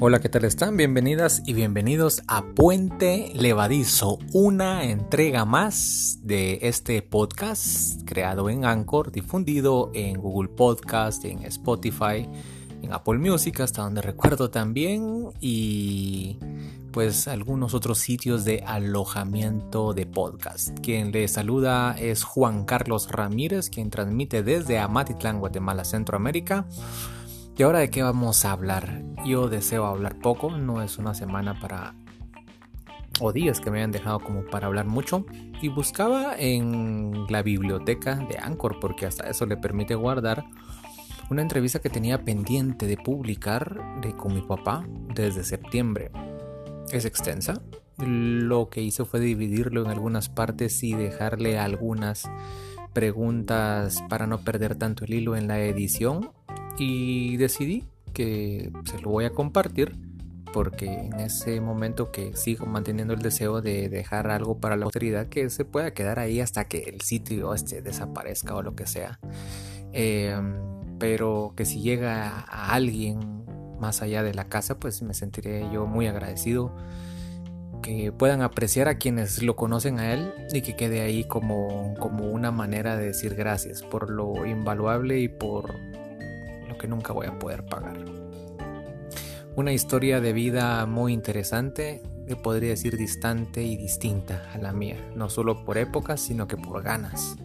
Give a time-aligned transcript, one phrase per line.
[0.00, 0.76] Hola, ¿qué tal están?
[0.76, 9.10] Bienvenidas y bienvenidos a Puente Levadizo, una entrega más de este podcast creado en Anchor,
[9.10, 12.28] difundido en Google Podcast, en Spotify,
[12.80, 16.38] en Apple Music, hasta donde recuerdo también, y
[16.92, 20.78] pues algunos otros sitios de alojamiento de podcast.
[20.78, 26.66] Quien le saluda es Juan Carlos Ramírez, quien transmite desde Amatitlán, Guatemala, Centroamérica.
[27.58, 29.02] ¿Y ahora de qué vamos a hablar?
[29.26, 31.96] Yo deseo hablar poco, no es una semana para...
[33.18, 35.26] o días que me hayan dejado como para hablar mucho.
[35.60, 40.44] Y buscaba en la biblioteca de Anchor, porque hasta eso le permite guardar
[41.30, 46.12] una entrevista que tenía pendiente de publicar de, con mi papá desde septiembre.
[46.92, 47.60] Es extensa.
[47.96, 52.30] Lo que hice fue dividirlo en algunas partes y dejarle algunas
[52.92, 56.30] preguntas para no perder tanto el hilo en la edición
[56.78, 59.96] y decidí que se lo voy a compartir
[60.52, 65.26] porque en ese momento que sigo manteniendo el deseo de dejar algo para la autoridad
[65.26, 69.20] que se pueda quedar ahí hasta que el sitio este desaparezca o lo que sea.
[69.92, 70.54] Em,
[70.98, 73.44] pero que si llega a alguien
[73.78, 76.74] más allá de la casa pues me sentiré yo muy agradecido
[77.82, 82.26] que puedan apreciar a quienes lo conocen a él y que quede ahí como, como
[82.26, 85.76] una manera de decir gracias por lo invaluable y por
[86.78, 87.98] que nunca voy a poder pagar.
[89.56, 94.96] Una historia de vida muy interesante, que podría decir distante y distinta a la mía,
[95.16, 97.36] no solo por épocas, sino que por ganas.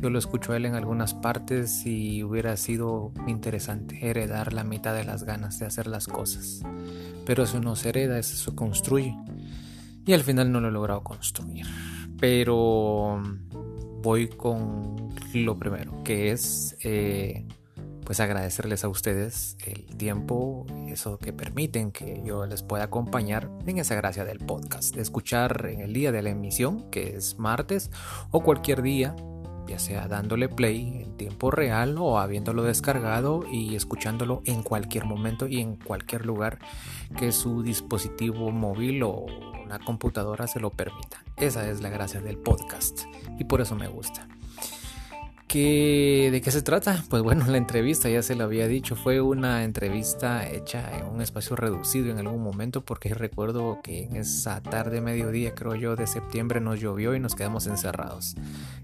[0.00, 4.94] Yo lo escucho a él en algunas partes y hubiera sido interesante heredar la mitad
[4.94, 6.62] de las ganas de hacer las cosas.
[7.26, 9.16] Pero eso no se hereda, eso se construye.
[10.06, 11.66] Y al final no lo he logrado construir.
[12.18, 13.20] Pero
[14.00, 17.46] voy con lo primero, que es eh,
[18.08, 23.76] pues agradecerles a ustedes el tiempo, eso que permiten que yo les pueda acompañar en
[23.76, 27.90] esa gracia del podcast, de escuchar en el día de la emisión, que es martes,
[28.30, 29.14] o cualquier día,
[29.66, 35.46] ya sea dándole play en tiempo real o habiéndolo descargado y escuchándolo en cualquier momento
[35.46, 36.60] y en cualquier lugar
[37.18, 39.26] que su dispositivo móvil o
[39.62, 41.22] una computadora se lo permita.
[41.36, 43.02] Esa es la gracia del podcast
[43.38, 44.26] y por eso me gusta.
[45.50, 47.02] ¿De qué se trata?
[47.08, 51.22] Pues bueno, la entrevista ya se lo había dicho, fue una entrevista hecha en un
[51.22, 56.06] espacio reducido en algún momento porque recuerdo que en esa tarde, mediodía creo yo, de
[56.06, 58.34] septiembre nos llovió y nos quedamos encerrados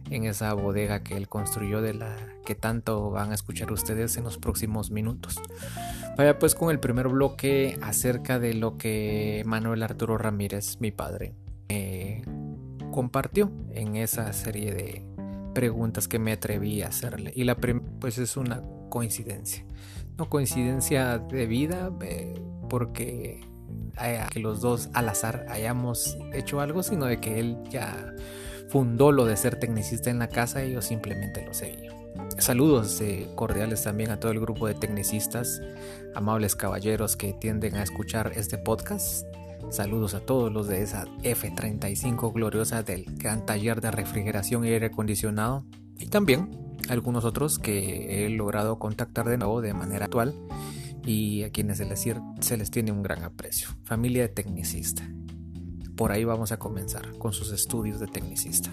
[0.08, 2.16] en esa bodega que él construyó de la
[2.46, 5.42] que tanto van a escuchar ustedes en los próximos minutos.
[6.16, 11.34] Vaya pues con el primer bloque acerca de lo que Manuel Arturo Ramírez, mi padre,
[11.68, 12.22] eh,
[12.90, 15.13] compartió en esa serie de
[15.54, 17.32] preguntas que me atreví a hacerle.
[17.34, 19.64] Y la primera, pues es una coincidencia.
[20.18, 22.34] No coincidencia de vida, eh,
[22.68, 23.40] porque
[24.32, 28.14] que los dos al azar hayamos hecho algo, sino de que él ya
[28.68, 31.92] fundó lo de ser tecnicista en la casa y yo simplemente lo seguía.
[32.38, 35.60] Saludos eh, cordiales también a todo el grupo de tecnicistas,
[36.14, 39.26] amables caballeros que tienden a escuchar este podcast.
[39.70, 44.86] Saludos a todos los de esa F35 gloriosa del gran taller de refrigeración y aire
[44.86, 45.64] acondicionado
[45.98, 46.50] y también
[46.88, 50.34] algunos otros que he logrado contactar de nuevo de manera actual
[51.04, 52.06] y a quienes se les,
[52.40, 53.68] se les tiene un gran aprecio.
[53.82, 55.02] Familia de tecnicista.
[55.96, 58.70] Por ahí vamos a comenzar con sus estudios de tecnicista.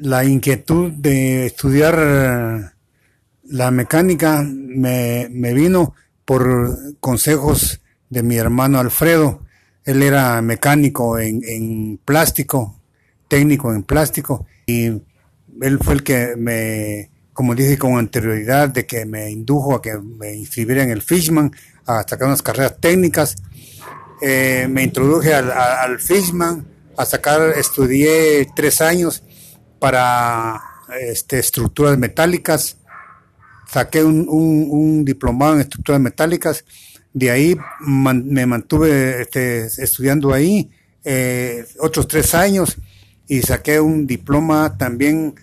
[0.00, 2.70] La inquietud de estudiar eh,
[3.44, 5.94] la mecánica me, vino
[6.24, 9.42] por consejos de mi hermano Alfredo.
[9.84, 12.78] Él era mecánico en, plástico,
[13.26, 19.06] técnico en plástico, y él fue el que me, como dije con anterioridad, de que
[19.06, 21.50] me indujo a que me inscribiera en el Fishman,
[21.86, 23.36] a sacar unas carreras técnicas.
[24.20, 26.66] Eh, me introduje al, al Fishman,
[26.98, 29.22] a sacar, estudié tres años
[29.78, 30.60] para
[31.00, 32.78] este, estructuras metálicas.
[33.66, 36.64] Saqué un, diplomado en estructuras metálicas.
[37.12, 40.70] De ahí me mantuve este, estudiando ahí
[41.04, 42.76] eh, otros tres años
[43.26, 45.34] y saqué un diploma también,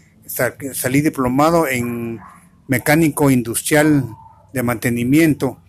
[0.73, 2.19] salí diplomado en
[2.67, 4.05] mecánico industrial
[4.53, 5.59] de mantenimiento,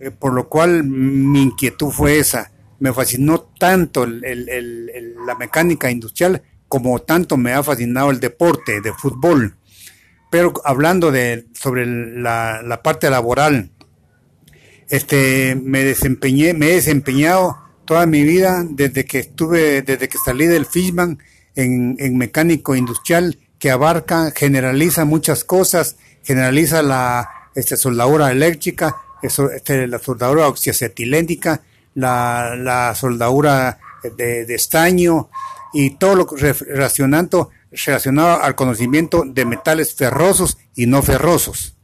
[0.00, 2.50] eh, por lo cual mi inquietud fue esa.
[2.80, 6.42] Me fascinó tanto la mecánica industrial
[6.72, 9.56] como tanto me ha fascinado el deporte de fútbol.
[10.30, 13.70] Pero hablando de, sobre la, parte laboral,
[14.88, 20.46] este, me desempeñé, me he desempeñado toda mi vida, desde que estuve, desde que salí
[20.46, 21.18] del Fishman
[21.56, 29.98] en, mecánico industrial, que abarca, generaliza muchas cosas, generaliza la este, soldadura eléctrica, este, la
[29.98, 31.60] soldadura oxiacetilénica,
[31.96, 33.78] la, soldadura
[34.16, 35.28] de, estaño
[35.72, 41.76] y todo lo relacionado, relacionado al conocimiento de metales ferrosos y no ferrosos.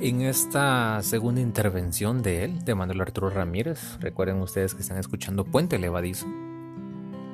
[0.00, 5.44] En esta segunda intervención de él, de Manuel Arturo Ramírez, recuerden ustedes que están escuchando
[5.44, 6.24] Puente Levadizo.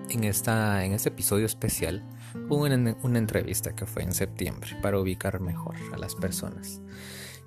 [0.09, 2.03] En, esta, en este episodio especial
[2.49, 6.81] hubo una, una, entrevista que fue en septiembre para ubicar mejor a las personas,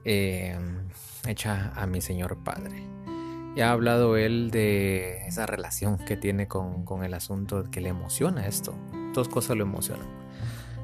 [0.07, 0.57] eh,
[1.27, 2.81] hecha a mi señor padre.
[3.57, 7.89] Ya ha hablado él de esa relación que tiene con, con el asunto que le
[7.89, 8.73] emociona esto.
[9.13, 10.07] Dos cosas lo emocionan.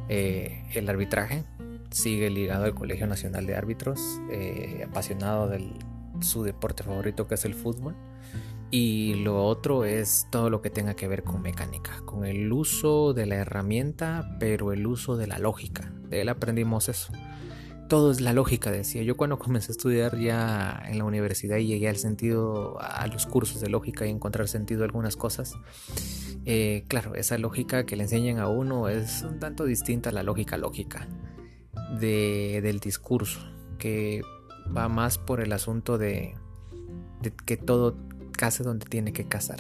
[0.10, 1.46] Eh, el arbitraje,
[1.92, 5.72] sigue ligado al Colegio Nacional de Árbitros, eh, apasionado de
[6.20, 7.96] su deporte favorito que es el fútbol.
[8.72, 13.14] Y lo otro es todo lo que tenga que ver con mecánica, con el uso
[13.14, 15.94] de la herramienta, pero el uso de la lógica.
[16.10, 17.14] De él aprendimos eso.
[17.94, 19.04] Todo es la lógica, decía.
[19.04, 23.28] Yo cuando comencé a estudiar ya en la universidad y llegué al sentido, a los
[23.28, 25.54] cursos de lógica y encontrar sentido a algunas cosas,
[26.44, 30.24] eh, claro, esa lógica que le enseñan a uno es un tanto distinta a la
[30.24, 31.08] lógica lógica
[32.00, 33.42] de, del discurso,
[33.78, 34.24] que
[34.76, 36.34] va más por el asunto de,
[37.22, 37.96] de que todo
[38.32, 39.60] case donde tiene que casar.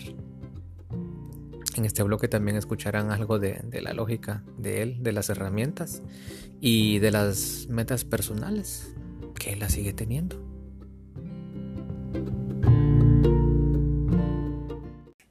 [1.76, 6.02] En este bloque también escucharán algo de, de, la lógica de él, de las herramientas
[6.62, 8.94] y de las metas personales
[9.34, 10.42] que él sigue teniendo.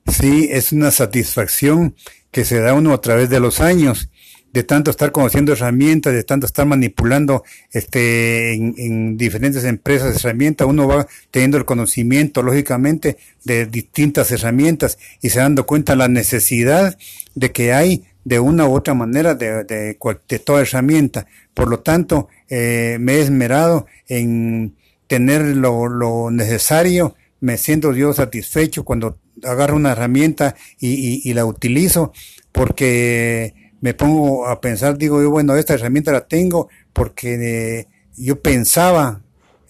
[0.07, 1.97] Sí, es una satisfacción
[2.31, 4.11] que se da uno a través de los años
[4.53, 10.67] de tanto estar conociendo herramientas, de tanto estar manipulando este, en, en diferentes empresas herramientas,
[10.67, 16.97] uno va teniendo el conocimiento, lógicamente, de distintas herramientas y se dando cuenta la necesidad
[17.35, 19.97] de que hay de una u otra manera de, de,
[20.29, 21.27] de toda herramienta.
[21.55, 24.77] Por lo tanto, eh, me he esmerado en
[25.07, 31.35] tener lo, lo, necesario, me siento yo satisfecho cuando agarro una herramienta y, y, y
[31.35, 32.13] la utilizo,
[32.53, 37.35] porque me pongo a pensar, digo yo, bueno, esta herramienta la tengo porque
[37.81, 39.21] eh, yo pensaba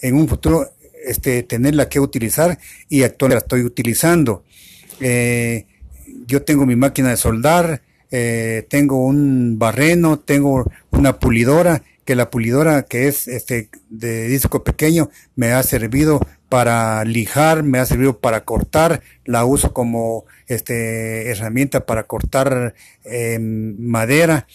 [0.00, 0.70] en un futuro
[1.04, 2.58] este, tenerla que utilizar
[2.90, 4.44] y actualmente la estoy utilizando.
[5.00, 5.66] Eh,
[6.26, 7.80] yo tengo mi máquina de soldar,
[8.10, 14.62] eh, tengo un barreno, tengo una pulidora, que la pulidora que es este de disco
[14.62, 16.20] pequeño me ha servido
[16.52, 22.74] para lijar, me ha servido para cortar, la uso como este, herramienta para cortar
[23.06, 24.46] eh, madera.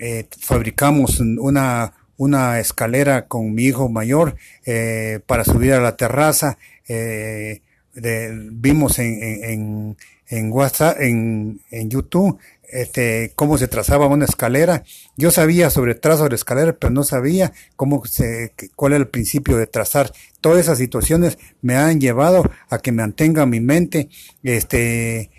[0.00, 6.56] Eh, fabricamos una, una escalera con mi hijo mayor eh, para subir a la terraza.
[6.88, 7.60] Eh,
[7.92, 9.96] de, vimos en, en,
[10.28, 12.38] en, WhatsApp, en, en YouTube,
[12.68, 14.84] este, cómo se trazaba una escalera.
[15.16, 19.56] Yo sabía sobre trazo de escalera, pero no sabía cómo se, cuál era el principio
[19.56, 20.12] de trazar.
[20.40, 24.08] Todas esas situaciones me han llevado a que mantenga mi mente,
[24.42, 25.30] este,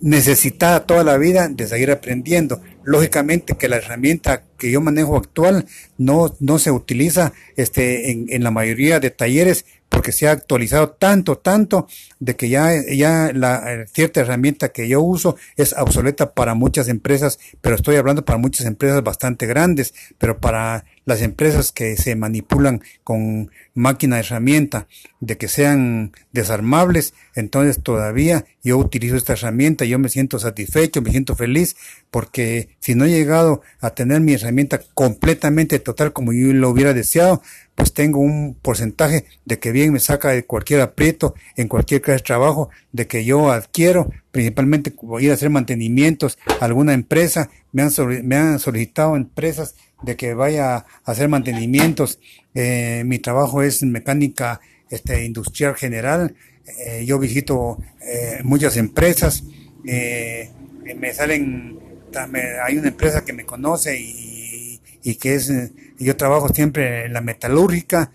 [0.00, 2.60] necesitada toda la vida de seguir aprendiendo.
[2.84, 5.66] Lógicamente que la herramienta que yo manejo actual
[5.98, 10.90] no, no se utiliza este, en, en la mayoría de talleres porque se ha actualizado
[10.90, 11.86] tanto, tanto,
[12.18, 17.38] de que ya, ya la cierta herramienta que yo uso es obsoleta para muchas empresas,
[17.60, 22.80] pero estoy hablando para muchas empresas bastante grandes, pero para las empresas que se manipulan
[23.04, 24.86] con máquina herramienta,
[25.20, 31.10] de que sean desarmables, entonces todavía yo utilizo esta herramienta, yo me siento satisfecho, me
[31.10, 31.76] siento feliz,
[32.12, 36.92] porque si no he llegado a tener mi herramienta completamente total como yo lo hubiera
[36.92, 37.42] deseado,
[37.74, 42.18] pues tengo un porcentaje de que bien me saca de cualquier aprieto, en cualquier clase
[42.18, 47.82] de trabajo, de que yo adquiero, principalmente ir a hacer mantenimientos a alguna empresa, me
[47.82, 52.18] han, solicitado empresas de que vaya a hacer mantenimientos.
[52.54, 56.34] Eh, mi trabajo es mecánica este, industrial general.
[56.78, 59.44] Eh, yo visito eh, muchas empresas.
[59.86, 60.50] Eh,
[60.96, 61.78] me salen,
[62.64, 65.50] hay una empresa que me conoce y, y que es
[65.98, 68.10] yo trabajo siempre en la metalúrgica,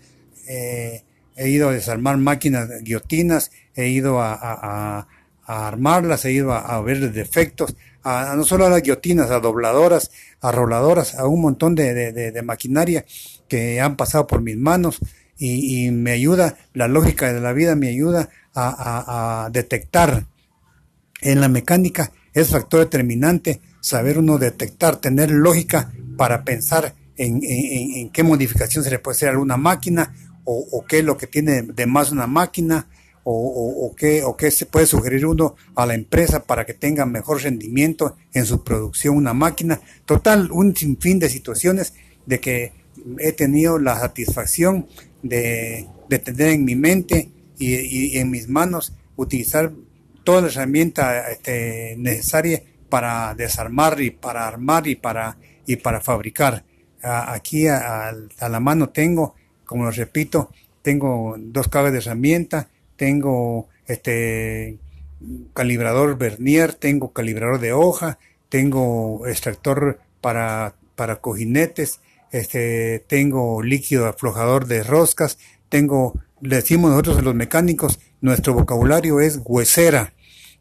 [0.46, 1.02] eh,
[1.36, 5.06] he ido a desarmar máquinas guillotinas, he ido a, a,
[5.44, 10.10] a armarlas, he ido a, ver defectos, a, no solo a las guillotinas, a dobladoras,
[10.40, 13.04] a roladoras, a un montón de, maquinaria
[13.48, 14.98] que han pasado por mis manos
[15.38, 20.26] y, y, me ayuda, la lógica de la vida me ayuda a, a detectar
[21.20, 22.12] en la mecánica.
[22.34, 28.90] Es factor determinante saber uno detectar, tener lógica para pensar en, en, qué modificación se
[28.90, 32.26] le puede hacer a alguna máquina o, qué es lo que tiene de más una
[32.26, 32.88] máquina
[33.22, 37.04] o, o, qué, o qué se puede sugerir uno a la empresa para que tenga
[37.04, 39.78] mejor rendimiento en su producción una máquina.
[40.06, 41.92] Total, un sinfín de situaciones
[42.24, 42.72] de que
[43.18, 44.86] he tenido la satisfacción
[45.22, 49.72] de, de tener en mi mente y, y, en mis manos utilizar
[50.24, 56.64] toda la herramienta este, necesaria para desarmar y para armar y para, y para fabricar.
[57.02, 58.12] aquí a,
[58.48, 60.50] la mano tengo, como lo repito,
[60.82, 64.78] tengo dos cables de herramienta, tengo este
[65.54, 68.18] calibrador vernier, tengo calibrador de hoja,
[68.48, 77.22] tengo extractor para, para cojinetes, este, tengo líquido aflojador de roscas, tengo, le decimos nosotros
[77.22, 80.12] los mecánicos, nuestro vocabulario es huesera.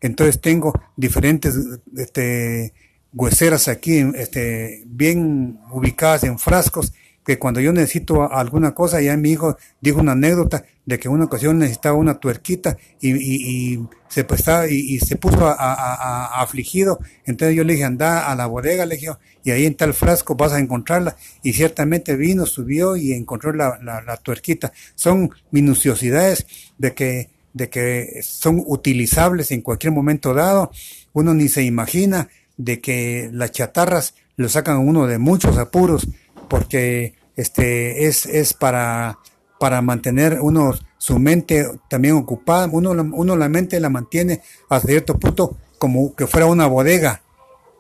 [0.02, 1.58] Entonces tengo diferentes
[1.96, 2.74] este,
[3.14, 6.94] hueseras aquí, este, bien ubicadas en frascos,
[7.28, 11.26] que cuando yo necesito alguna cosa, ya mi hijo dijo una anécdota de que una
[11.26, 17.00] ocasión necesitaba una tuerquita y, y, se, pues, y, se puso a, afligido.
[17.26, 19.10] Entonces yo le dije, anda a la bodega, le dije,
[19.44, 21.18] y ahí en tal frasco vas a encontrarla.
[21.44, 24.72] Y ciertamente vino, subió y encontró la, la, la tuerquita.
[24.96, 30.72] Son minuciosidades de que de que son utilizables en cualquier momento dado.
[31.14, 36.08] Uno ni se imagina de que las chatarras lo sacan uno de muchos apuros
[36.48, 39.18] porque este es, es para,
[39.60, 42.70] para mantener uno su mente también ocupada.
[42.72, 47.22] Uno, uno la mente la mantiene a cierto punto como que fuera una bodega.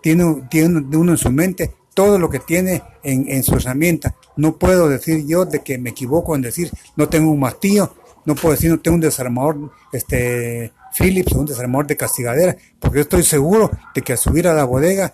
[0.01, 4.15] Tiene, tiene uno en su mente todo lo que tiene en, en su herramienta.
[4.36, 7.96] No puedo decir yo de que me equivoco en decir no tengo un martillo,
[8.27, 12.98] no puedo decir no tengo un desarmador este Philips o un desarmador de castigadera, porque
[12.98, 15.13] yo estoy seguro de que al subir a la bodega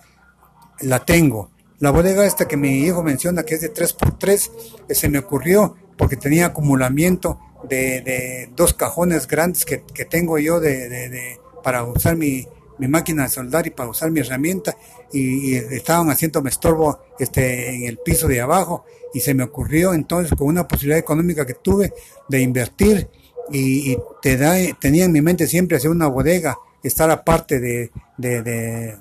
[0.80, 1.50] la tengo.
[1.78, 4.50] La bodega esta que mi hijo menciona que es de 3x3,
[4.88, 9.78] eh, se me ocurrió porque tenía acumulamiento de, dos cajones grandes que,
[10.10, 14.76] tengo yo de, para usar mi, máquina de soldar y para usar mi herramienta
[15.12, 20.36] y, estaban haciéndome estorbo este, en el piso de abajo y se me ocurrió entonces
[20.36, 21.94] con una posibilidad económica que tuve
[22.28, 23.08] de invertir
[23.50, 28.96] y, te da, tenía en mi mente siempre hacer una bodega, estar aparte de, de,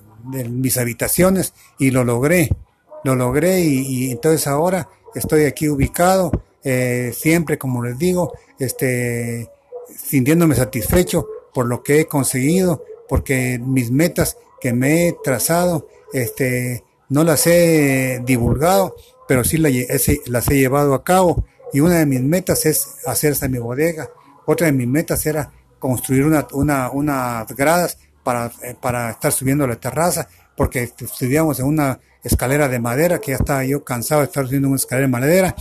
[0.50, 2.50] mis habitaciones y lo logré,
[3.04, 6.32] lo logré y, entonces ahora estoy aquí ubicado,
[6.64, 9.50] eh, siempre como les digo, este,
[9.96, 16.84] sintiéndome satisfecho por lo que he conseguido, porque mis metas que me he trazado, este,
[17.10, 18.96] no las he divulgado,
[19.28, 21.46] pero sí las he llevado a cabo.
[21.72, 24.10] Y una de mis metas es hacerse mi bodega.
[24.46, 29.68] Otra de mis metas era construir una, una, unas gradas para, eh, para estar subiendo
[29.68, 34.28] la terraza, porque estudiamos en una escalera de madera, que ya estaba yo cansado de
[34.28, 35.56] estar subiendo una escalera de madera,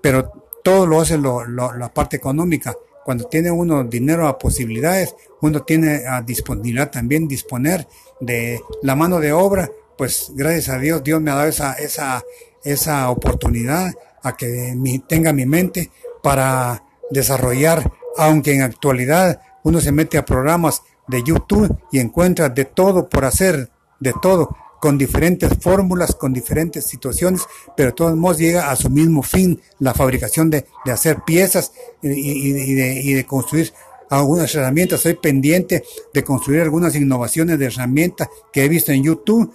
[0.00, 0.30] pero
[0.62, 2.74] todo lo hace lo, la parte económica.
[3.04, 7.86] Cuando tiene uno dinero a posibilidades, uno tiene a disponibilidad también disponer
[8.20, 12.24] de la mano de obra, pues gracias a Dios, Dios me ha dado esa, esa,
[12.64, 13.92] esa oportunidad
[14.22, 14.74] a que
[15.06, 15.90] tenga mi mente
[16.22, 22.64] para desarrollar, aunque en actualidad uno se mete a programas de YouTube y encuentra de
[22.64, 27.42] todo por hacer, de todo, con diferentes fórmulas, con diferentes situaciones,
[27.76, 32.52] pero de todos modos llega a su mismo fin, la fabricación de, hacer piezas y,
[32.52, 33.72] de, y de construir
[34.10, 35.00] algunas herramientas.
[35.00, 39.52] Soy pendiente de construir algunas innovaciones de herramientas que he visto en YouTube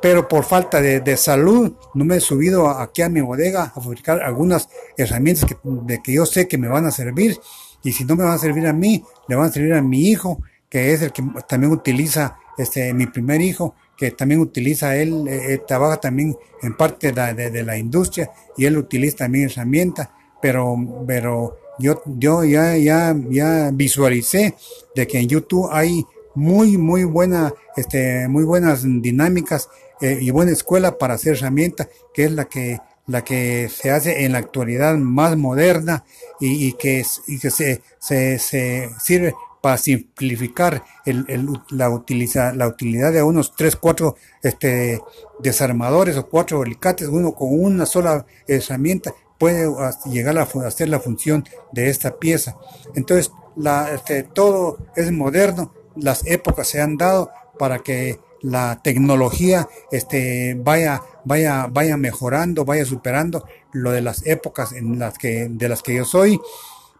[0.00, 4.22] pero por falta de, salud no me he subido aquí a mi bodega a fabricar
[4.22, 7.38] algunas herramientas que, de que yo sé que me van a servir.
[7.82, 10.08] Y si no me van a servir a mí, le van a servir a mi
[10.08, 15.26] hijo, que es el que también utiliza, este, mi primer hijo, que también utiliza, él
[15.28, 20.08] eh, eh, trabaja también en parte de, de, la industria y él utiliza también herramientas,
[20.40, 20.74] pero,
[21.06, 24.54] pero yo, yo ya, ya, ya visualicé
[24.94, 29.68] de que en YouTube hay muy, muy buena, este, muy buenas dinámicas
[30.00, 34.24] eh, y buena escuela para hacer herramientas, que es la que, la que se hace
[34.24, 36.04] en la actualidad más moderna
[36.40, 42.66] y, que, y que se, se, se sirve para simplificar el, el, la, utiliza, la
[42.66, 45.00] utilidad de unos 3, 4 este,
[45.38, 49.70] desarmadores o cuatro alicates, uno con una sola herramienta puede
[50.06, 52.56] llegar a hacer la función de esta pieza.
[52.94, 59.68] Entonces, la, este, todo es moderno, las épocas se han dado para que la tecnología
[59.90, 65.68] este, vaya, vaya, vaya mejorando, vaya superando lo de las épocas en las que, de
[65.68, 66.40] las que yo soy,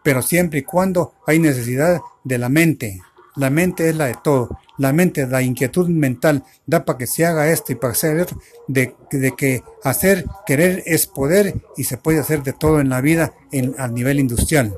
[0.03, 3.01] pero siempre y cuando hay necesidad de la mente.
[3.35, 4.49] la mente es la de todo.
[4.77, 8.41] La mente, la inquietud mental, da para que se haga esto y para haga esto,
[8.67, 12.99] de, de, que hacer, querer es poder y se puede hacer de todo en la
[12.99, 14.75] vida en, a nivel industrial.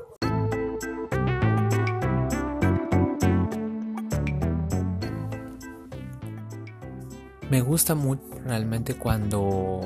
[7.54, 9.80] Me gusta mucho realmente cuando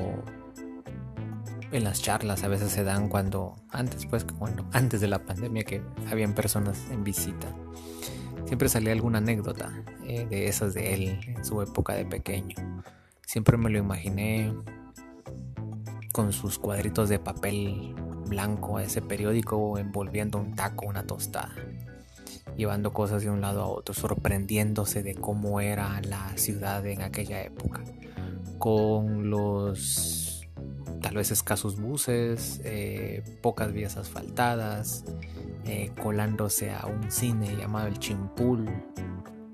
[1.71, 5.63] en las charlas a veces se dan cuando antes pues cuando antes de la pandemia
[5.63, 7.47] que habían personas en visita.
[8.47, 9.71] Siempre salía alguna anécdota
[10.03, 12.55] eh, de esas de él en su época de pequeño.
[13.23, 14.51] Siempre me lo imaginé
[16.11, 17.93] con sus cuadritos de papel
[18.25, 21.53] blanco a ese periódico envolviendo un taco una tostada
[22.57, 27.41] llevando cosas de un lado a otro sorprendiéndose de cómo era la ciudad en aquella
[27.43, 27.83] época
[28.59, 30.47] con los
[31.01, 35.05] tal vez escasos buses, eh, pocas vías asfaltadas,
[35.65, 38.69] eh, colándose a un cine llamado el Chimpul,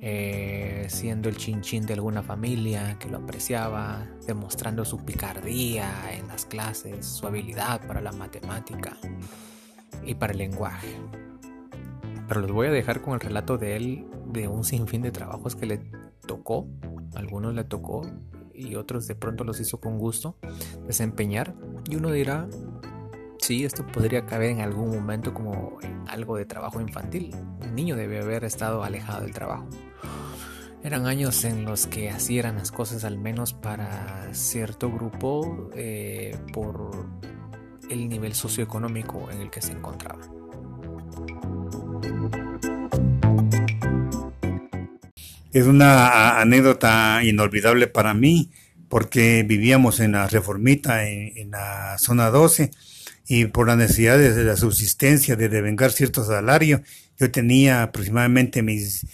[0.02, 6.46] eh, siendo el chinchín de alguna familia que lo apreciaba, demostrando su picardía en las
[6.46, 8.98] clases, su habilidad para la matemática
[10.04, 10.96] y para el lenguaje.
[12.28, 15.56] Pero los voy a dejar con el relato de él de un sinfín de trabajos
[15.56, 15.82] que le
[16.26, 16.68] tocó,
[17.16, 18.02] algunos le tocó
[18.54, 20.38] y otros de pronto los hizo con gusto
[20.88, 21.54] desempeñar
[21.90, 22.48] y uno dirá,
[23.40, 25.78] sí, esto podría caber en algún momento como
[26.08, 27.36] algo de trabajo infantil.
[27.62, 29.68] Un niño debe haber estado alejado del trabajo.
[30.84, 36.38] Eran años en los que así eran las cosas, al menos para cierto grupo, eh,
[36.54, 36.92] por
[37.90, 40.22] el nivel socioeconómico en el que se encontraba.
[45.56, 48.52] Es una anécdota inolvidable para mí
[48.90, 52.72] porque vivíamos en la reformita, en, la zona 12,
[53.28, 56.82] y por las necesidades de la subsistencia, de devengar cierto salario,
[57.18, 59.06] yo tenía aproximadamente mis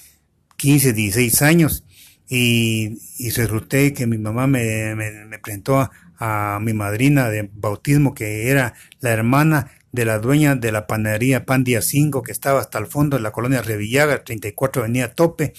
[0.58, 1.86] 15, 16 años
[2.28, 8.14] y, y resulté que mi mamá me, me, presentó a, a, mi madrina de bautismo,
[8.14, 12.60] que era la hermana de la dueña de la panadería Pan Día 5, que estaba
[12.60, 15.54] hasta el fondo de la colonia Revillaga, 34 Avenida Tope.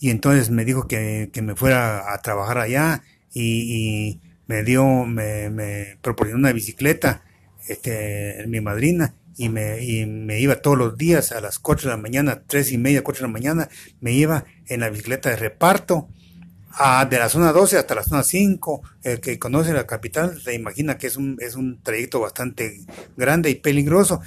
[0.00, 5.98] Y entonces me dijo que, me fuera a trabajar allá y, me dio, me, me,
[6.02, 7.22] proporcionó una bicicleta,
[7.68, 11.96] este, mi madrina, y me, y me iba todos los días a las 4 de
[11.96, 13.68] la mañana, tres y media, 4 de la mañana,
[14.00, 16.08] me iba en la bicicleta de reparto,
[16.74, 20.54] a, de la zona 12 hasta la zona 5, el que conoce la capital se
[20.54, 22.80] imagina que es un, es un trayecto bastante
[23.16, 24.20] grande y peligroso,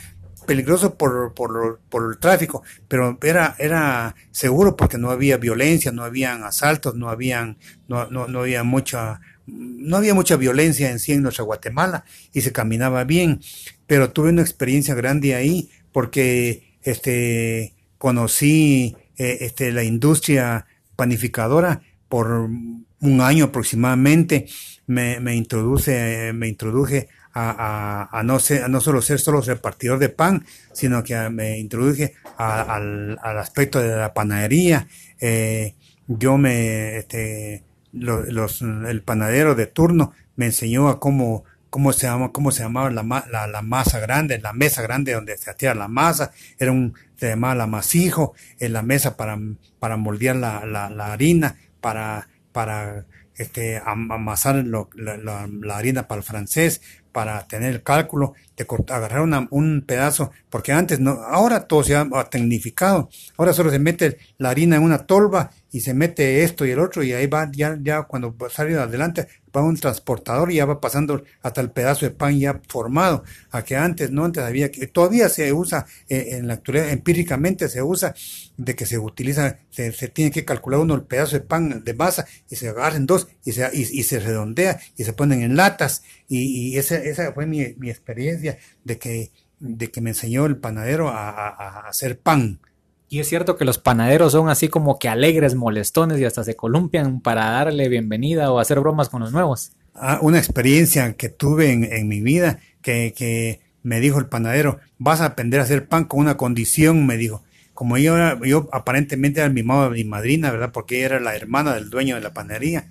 [0.46, 6.04] peligroso por, por, por, el tráfico, pero era, era seguro porque no había violencia, no
[6.04, 11.14] habían asaltos, no habían, no, no, no había mucha, no había mucha violencia en sí
[11.14, 13.42] en nuestra Guatemala y se caminaba bien,
[13.88, 22.28] pero tuve una experiencia grande ahí porque este conocí eh, este la industria panificadora por
[22.32, 24.48] un año aproximadamente
[24.88, 30.46] me, me introduce me introduje a, no ser, no solo ser solo repartidor de pan,
[30.72, 34.88] sino que me introduje al, aspecto de la panadería.
[35.20, 35.76] Eh,
[36.08, 42.32] yo me, este, los, el panadero de turno me enseñó a cómo, cómo se llama,
[42.32, 46.32] cómo se llamaba la, la, masa grande, la mesa grande donde se hacía la masa,
[46.58, 49.38] era un, se llamaba la masijo, en la mesa para,
[49.80, 57.46] para moldear la, la, harina, para, para este, amasar la, harina para el francés, para
[57.46, 63.10] tener el cálculo, de agarrar un pedazo, porque antes no, ahora todo se ha tecnificado,
[63.38, 66.80] ahora solo se mete la harina en una tolva y se mete esto y el
[66.80, 70.80] otro y ahí va, ya, ya cuando sale adelante va un transportador y ya va
[70.82, 74.88] pasando hasta el pedazo de pan ya formado, a que antes, no, antes había que,
[74.88, 78.14] todavía se usa eh, en la actualidad, empíricamente se usa
[78.58, 82.26] de que se utiliza, se, tiene que calcular uno el pedazo de pan de masa
[82.50, 86.04] y se agarren dos y se, y, se redondea y se ponen en latas.
[86.28, 88.45] Y, y esa, esa fue mi, mi, experiencia
[88.84, 92.60] de que, de que me enseñó el panadero a, a, hacer pan.
[93.08, 96.56] Y es cierto que los panaderos son así como que alegres, molestones y hasta se
[96.56, 99.74] columpian para darle bienvenida o hacer bromas con los nuevos.
[99.94, 104.80] Ah, una experiencia que tuve en, en mi vida que, que me dijo el panadero,
[104.98, 107.44] vas a aprender a hacer pan con una condición, me dijo,
[107.76, 110.72] como yo, yo aparentemente era mi mamá, mi madrina, ¿verdad?
[110.72, 112.88] Porque ella era la hermana del dueño de la panadería.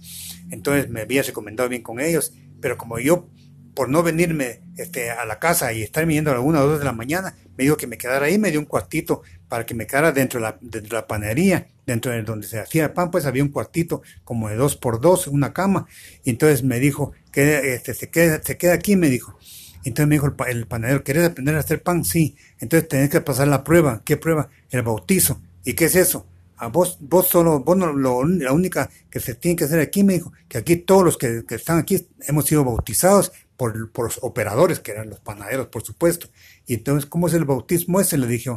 [0.50, 2.34] Entonces me había recomendado bien con ellos.
[2.60, 3.26] Pero como yo,
[3.74, 6.78] por no venirme este, a la casa y estar viniendo a la una o dos
[6.78, 9.74] de la mañana, me dijo que me quedara ahí, me dio un cuartito para que
[9.74, 13.26] me quedara dentro de la, dentro panadería, dentro de donde se hacía el pan, pues
[13.26, 15.86] había un cuartito como de dos por dos, una cama.
[16.24, 19.38] Y entonces me dijo que este, se, queda, se queda aquí, me dijo.
[19.84, 22.04] Entonces me dijo el, panadero, ¿querés aprender a hacer pan?
[22.04, 22.36] Sí.
[22.58, 24.02] Entonces tenés que pasar la prueba.
[24.04, 24.48] ¿Qué prueba?
[24.70, 25.40] El bautizo.
[25.64, 26.26] ¿Y qué es eso?
[26.56, 30.04] a vos, vos solo, vos no, lo, la única que se tiene que hacer aquí,
[30.04, 34.18] me dijo, que aquí todos los que están aquí hemos sido bautizados por, por, los
[34.22, 36.28] operadores, que eran los panaderos, por supuesto.
[36.66, 38.18] Y entonces, ¿cómo es el bautismo ese?
[38.18, 38.50] Le dije.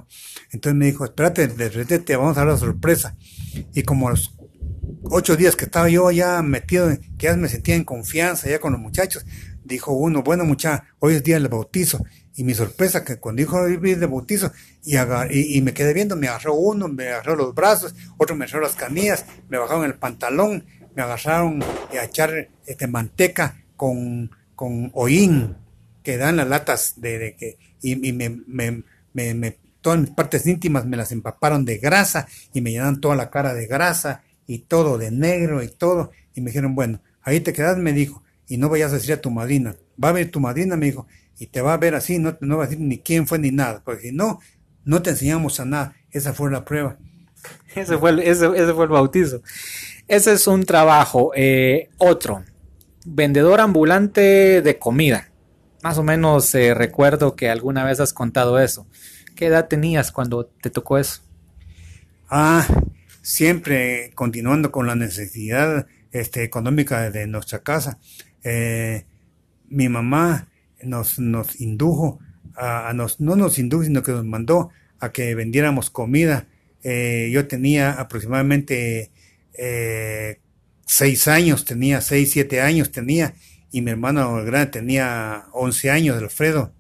[0.52, 3.16] Entonces me dijo, espérate, de te vamos a dar la sorpresa.
[3.74, 4.36] Y como a los
[5.04, 8.74] ocho días que estaba yo ya metido, que ya me sentía en confianza ya con
[8.74, 9.26] los muchachos,
[9.64, 12.04] dijo uno, bueno muchacha, hoy es día del bautizo.
[12.36, 14.52] Y mi sorpresa que cuando dijo hoy es día del bautizo,
[14.84, 14.98] y,
[15.58, 18.76] y, me quedé viendo, me agarró uno, me agarró los brazos, otro me agarró las
[18.76, 25.56] canillas, me bajaron el pantalón, me agarraron a echar este, manteca con, con hollín
[26.02, 30.98] que dan las latas de, que, y, me, me, me, todas mis partes íntimas me
[30.98, 35.12] las empaparon de grasa y me llenaron toda la cara de grasa y todo de
[35.12, 36.12] negro y todo.
[36.34, 39.22] Y me dijeron, bueno, ahí te quedas, me dijo, y no vayas a decir a
[39.22, 39.76] tu madrina.
[40.04, 41.06] Va a ver tu madrina, me dijo,
[41.38, 43.52] y te va a ver así, no, no va a decir ni quién fue ni
[43.52, 44.40] nada, porque si no,
[44.86, 45.96] no te enseñamos a nada.
[46.10, 46.98] Esa fue la prueba.
[47.76, 49.42] Ese fue el, ese, fue el bautizo.
[50.08, 51.32] Ese es un trabajo.
[51.36, 52.44] Eh, otro,
[53.08, 55.30] vendedor ambulante de comida.
[55.82, 58.86] Más o menos eh, recuerdo que alguna vez has contado eso.
[59.36, 61.22] ¿Qué edad tenías cuando te tocó eso?
[62.30, 62.68] Ah,
[63.22, 68.00] siempre continuando con la necesidad este, económica de nuestra casa.
[68.44, 69.06] Eh,
[69.70, 70.50] mi mamá
[70.84, 72.20] nos, nos indujo,
[72.56, 76.48] a, nos, no nos indujo, sino que nos mandó a que vendiéramos comida.
[76.84, 79.12] Eh, yo tenía aproximadamente
[80.88, 83.36] seis años, tenía seis, siete años tenía,
[83.72, 86.74] y mi hermano grande tenía once años, Alfredo,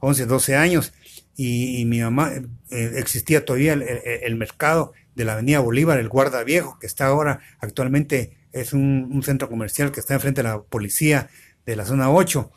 [0.00, 0.92] once, doce años,
[1.36, 2.32] y, mi mamá,
[2.68, 8.36] existía todavía el mercado de la Avenida Bolívar, el Guarda Viejo, que está ahora actualmente
[8.52, 11.28] es un, centro comercial que está enfrente de la policía
[11.66, 12.50] de la zona 8.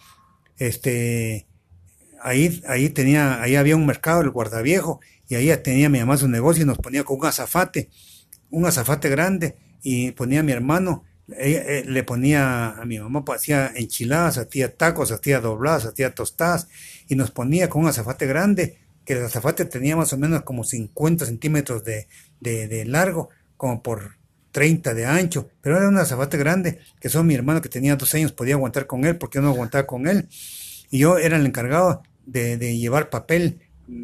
[0.57, 1.47] Este,
[2.21, 6.27] ahí, ahí tenía, ahí había un mercado, el Guardaviejo, y ahí tenía mi mamá su
[6.27, 7.89] negocio y nos ponía con un azafate,
[8.49, 11.03] un azafate grande, y ponía a mi hermano,
[11.37, 16.67] eh, le ponía a mi mamá, pues, hacía enchiladas, hacía tacos, hacía dobladas, hacía tostadas,
[17.07, 20.63] y nos ponía con un azafate grande, que el azafate tenía más o menos como
[20.63, 22.07] 50 centímetros de,
[22.39, 24.17] de, largo, como por
[24.51, 28.13] 30 de ancho, pero era un azafate grande, que son mi hermano que tenía dos
[28.13, 30.27] años podía aguantar con él, porque yo no aguantaba con él.
[30.89, 33.59] Y yo era el encargado de, de, llevar papel,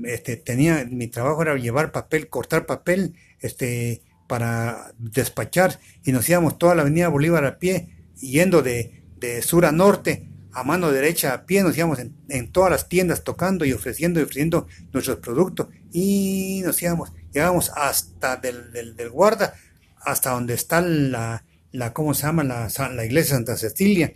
[0.05, 6.57] este, tenía, mi trabajo era llevar papel, cortar papel, este, para despachar, y nos íbamos
[6.57, 9.03] toda la avenida Bolívar a pie, yendo de,
[9.41, 13.63] sur a norte, a mano derecha a pie, nos íbamos en, todas las tiendas tocando
[13.65, 19.53] y ofreciendo y ofreciendo nuestros productos y nos íbamos, llegábamos hasta del, guarda,
[20.01, 22.43] hasta donde está la, la ¿cómo se llama?
[22.43, 24.13] La, iglesia Santa Cecilia.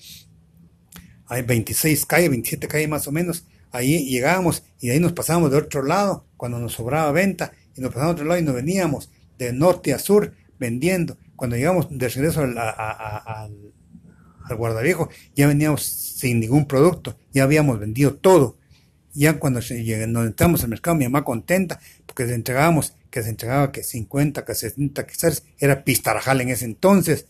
[1.27, 3.45] Hay 26 calles, 27 calles más o menos.
[3.71, 7.81] Ahí llegábamos y de ahí nos pasábamos de otro lado cuando nos sobraba venta y
[7.81, 9.09] nos pasábamos de otro lado y nos veníamos
[9.45, 11.17] de norte a sur vendiendo.
[11.35, 13.71] Cuando llegamos de regreso al, al
[14.51, 18.57] al guardaviejo, ya veníamos sin ningún producto, ya habíamos vendido todo.
[19.13, 23.71] Ya cuando nos entramos al mercado, mi mamá contenta, porque se entregábamos, que se entregaba
[23.71, 27.25] que 50, que 60 quizás, era pistarajal en ese entonces.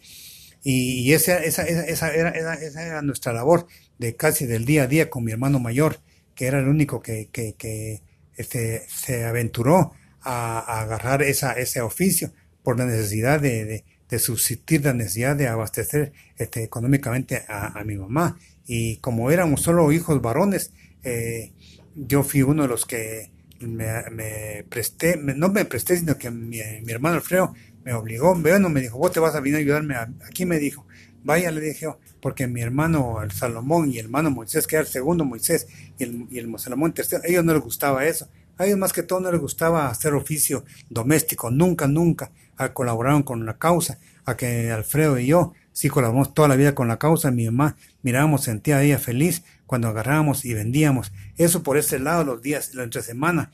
[0.63, 3.65] Y, esa, esa, esa, era, esa, era nuestra labor
[3.97, 5.97] de casi del día a día con mi hermano mayor,
[6.35, 8.03] que era el único que, que, que
[8.35, 12.31] este, se aventuró a, agarrar esa, ese oficio
[12.63, 18.37] por la necesidad de, de subsistir la necesidad de abastecer este, económicamente a, mi mamá.
[18.67, 21.53] Y como éramos solo hijos varones, eh,
[21.95, 23.31] yo fui uno de los que
[23.61, 27.53] me, presté, no me presté, sino que mi, hermano Alfredo
[27.85, 30.85] me obligó, bueno, me dijo, vos te vas a venir a ayudarme, aquí me dijo,
[31.23, 31.87] vaya, le dije
[32.21, 36.03] porque mi hermano el Salomón y el hermano Moisés, que era el segundo Moisés, y
[36.03, 39.03] el, y el Salomón tercero, a ellos no les gustaba eso, a ellos más que
[39.03, 42.31] todo no les gustaba hacer oficio doméstico, nunca, nunca
[42.69, 46.87] colaboraron con la causa, a que Alfredo y yo sí colaboramos toda la vida con
[46.87, 51.11] la causa, mi mamá mirábamos, sentía ella feliz cuando agarrábamos y vendíamos.
[51.37, 53.51] Eso por ese lado los días, la entre semana.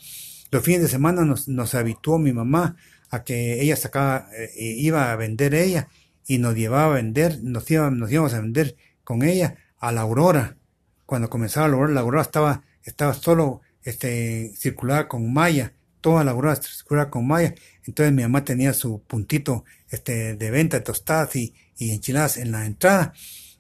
[0.52, 2.76] Los fines de semana nos, nos habituó mi mamá
[3.10, 5.88] a que ella sacaba, eh, iba a vender ella
[6.26, 10.58] y nos llevaba a vender, nos, nos íbamos a vender con ella a la aurora.
[11.06, 16.32] Cuando comenzaba la aurora, la aurora estaba, estaba solo este, circulada con malla, toda la
[16.32, 17.56] aurora circulada con malla.
[17.86, 22.66] Entonces mi mamá tenía su puntito este, de venta de tostadas y, enchiladas en la
[22.66, 23.14] entrada.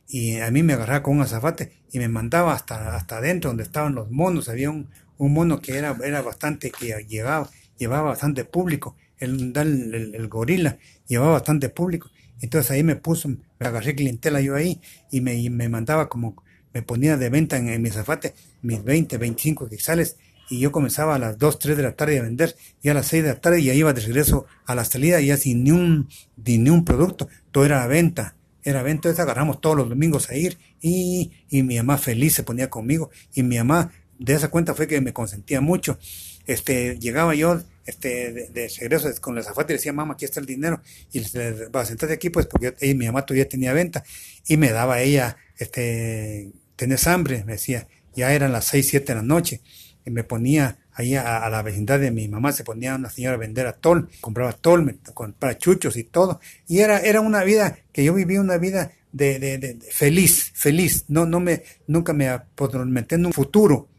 [0.07, 3.63] Y a mí me agarraba con un azafate y me mandaba hasta, hasta adentro donde
[3.63, 4.49] estaban los monos.
[4.49, 8.97] Había un, un mono que era, era bastante, que llegaba, llevaba bastante público.
[9.19, 12.09] El, el, el, gorila llevaba bastante público.
[12.41, 16.35] Entonces ahí me puso, me agarré clientela yo ahí y me, me mandaba como,
[16.73, 20.15] me ponía de venta en, mi azafate mis 20, 25 quizás
[20.49, 23.07] y yo comenzaba a las 2, 3 de la tarde a vender y a las
[23.07, 26.07] 6 de la tarde ya iba de regreso a la salida ya sin ni un,
[26.37, 30.57] ni un producto, todo era venta, era venta, entonces agarramos todos los domingos a ir
[30.81, 34.87] y, y mi mamá feliz se ponía conmigo y mi mamá de esa cuenta fue
[34.87, 35.97] que me consentía mucho.
[36.45, 40.45] Este, llegaba yo este, de, regreso con la zafata y decía, mamá, aquí está el
[40.45, 40.81] dinero.
[41.11, 44.03] Y le va a sentarse aquí, pues, porque mi mamá todavía tenía venta.
[44.47, 47.87] Y me daba ella, este, tenés hambre, me decía.
[48.15, 49.61] Ya eran las seis, siete de la noche.
[50.05, 53.37] Y me ponía ahí a, la vecindad de mi mamá, se ponía una señora a
[53.37, 56.39] vender atol, compraba atol, compraba chuchos y todo.
[56.67, 61.05] Y era, era una vida, que yo vivía una vida de, de, de, feliz, feliz.
[61.09, 63.89] No, no me, nunca me atormenté en un futuro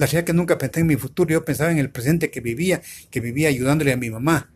[0.00, 2.80] la realidad que nunca pensé en mi futuro, yo pensaba en el presente que vivía,
[3.10, 4.50] que vivía ayudándole a mi mamá.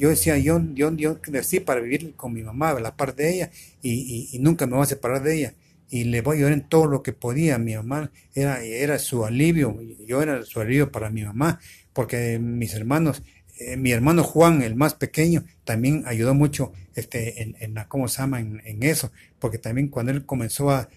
[0.00, 3.34] Yo decía, yo, yo, yo nací para vivir con mi mamá, a la par de
[3.34, 3.50] ella,
[3.82, 5.54] y, nunca me voy a separar de ella.
[5.90, 7.58] Y le voy a ayudar en todo lo que podía.
[7.58, 11.60] Mi mamá era, era su alivio, yo era su alivio para mi mamá,
[11.92, 13.22] porque mis hermanos
[13.60, 18.22] eh, mi hermano Juan, el más pequeño, también ayudó mucho este, en, en ¿cómo se
[18.22, 18.40] llama?
[18.40, 20.88] En, eso, porque también cuando él comenzó a,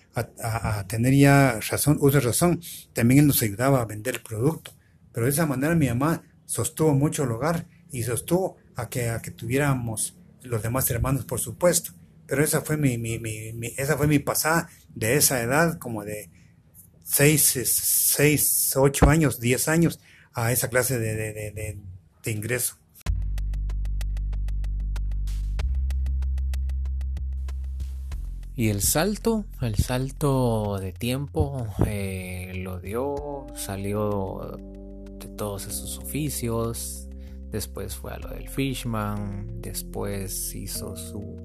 [0.88, 2.62] tener ya razón, uso razón,
[2.94, 4.72] también él nos ayudaba a vender el producto.
[5.12, 9.22] Pero de esa manera mi mamá sostuvo mucho el hogar y sostuvo a que, a
[9.22, 11.92] que tuviéramos los demás hermanos, por supuesto.
[12.28, 16.30] Pero esa fue mi, mi, mi, esa fue mi pasada de esa edad, como de
[17.04, 20.00] 6, 6 8 años, 10 años,
[20.34, 21.78] a esa clase de, de
[22.24, 22.78] de ingreso.
[28.56, 34.60] Y el salto, el salto de tiempo eh, lo dio, salió
[35.20, 37.08] de todos esos oficios,
[37.54, 41.38] después fue a lo del Fishman, después hizo su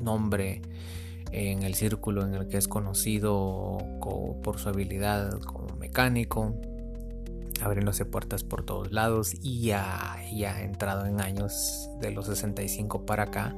[0.00, 0.62] nombre
[1.30, 3.78] en el círculo en el que es conocido
[4.42, 6.54] por su habilidad como mecánico,
[7.60, 13.04] abriéndose puertas por todos lados y ya, ya ha entrado en años de los 65
[13.04, 13.54] para acá,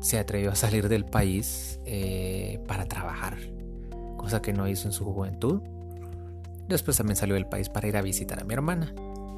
[0.00, 3.36] se atrevió a salir del país eh, para trabajar,
[4.16, 5.60] cosa que no hizo en su juventud.
[6.68, 8.94] Después también salió del país para ir a visitar a mi hermana.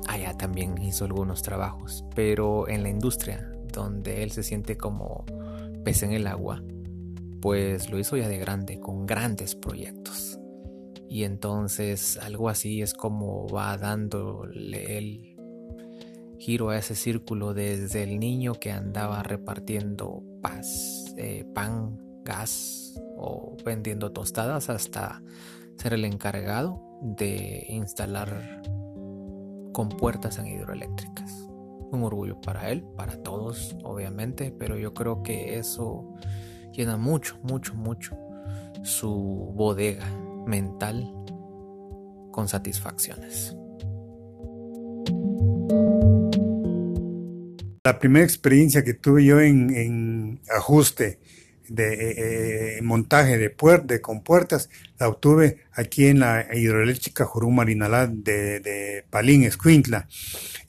[0.07, 5.25] Allá también hizo algunos trabajos, pero en la industria, donde él se siente como
[5.85, 6.63] pez en el agua,
[7.41, 10.39] pues lo hizo ya de grande, con grandes proyectos.
[11.09, 15.37] Y entonces algo así es como va dándole el
[16.39, 20.23] giro a ese círculo desde el niño que andaba repartiendo
[21.17, 25.23] eh, pan, gas o vendiendo tostadas hasta
[25.77, 28.63] ser el encargado de instalar
[29.75, 31.31] compuertas en hidroeléctricas.
[31.91, 36.15] Un orgullo para él, para todos, obviamente, pero yo creo que eso
[36.73, 38.17] llena mucho, mucho, mucho
[38.83, 40.07] su bodega
[40.47, 41.13] mental
[42.31, 43.55] con satisfacciones.
[47.85, 51.21] La primera experiencia que tuve yo en, ajuste
[51.69, 57.57] de eh, eh, montaje de, puertas, de compuertas la obtuve aquí en la hidroeléctrica Jurum
[57.57, 60.09] Marinalá de, de Palín, Escuintla.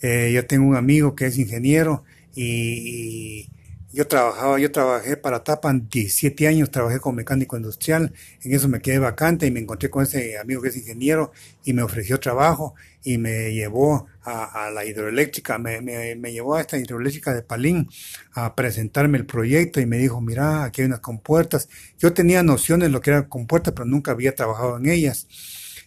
[0.02, 2.04] Eh, yo tengo un amigo que es ingeniero
[2.36, 3.50] y
[3.96, 8.82] yo trabajaba, yo trabajé para Tapan 17 años, trabajé como mecánico industrial, en eso me
[8.82, 11.32] quedé vacante y me encontré con ese amigo que es ingeniero
[11.64, 16.78] y me ofreció trabajo y me llevó a, la hidroeléctrica, me, me, llevó a esta
[16.78, 17.88] hidroeléctrica de Palín
[18.34, 21.70] a presentarme el proyecto y me dijo, mira, aquí hay unas compuertas.
[21.98, 25.28] Yo tenía nociones de lo que eran compuertas, pero nunca había trabajado en ellas.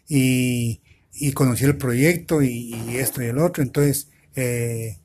[0.08, 0.80] Y,
[1.12, 4.08] y conocí el proyecto y, esto y el otro, entonces...
[4.34, 4.96] Eh,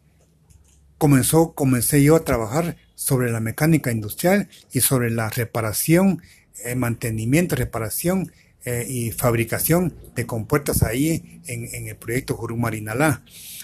[1.04, 6.22] comenzó, comencé yo a trabajar sobre la mecánica industrial y sobre la reparación,
[6.63, 8.32] eh, mantenimiento, reparación
[8.63, 13.22] eh, y fabricación de compuertas ahí en, el proyecto Jurumarinalá.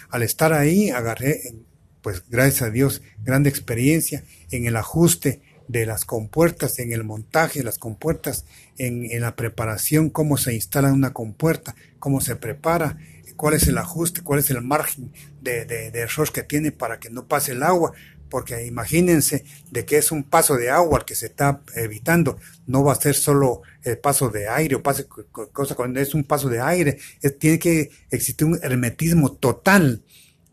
[0.09, 1.53] Al estar ahí agarré,
[2.01, 7.59] pues gracias a Dios, grande experiencia en el ajuste de las compuertas, en el montaje
[7.59, 8.43] de las compuertas,
[8.77, 12.97] en, la preparación, cómo se instala una compuerta, cómo se prepara,
[13.39, 15.61] cuál es el ajuste, cuál es el margen de,
[15.93, 17.93] error que tiene para que no pase el agua,
[18.29, 22.83] porque imagínense de que es un paso de agua el que se está evitando, no
[22.83, 26.49] va a ser solo el paso de aire o pase cosa cuando es un paso
[26.49, 26.99] de aire,
[27.39, 30.03] tiene que existir un hermetismo total,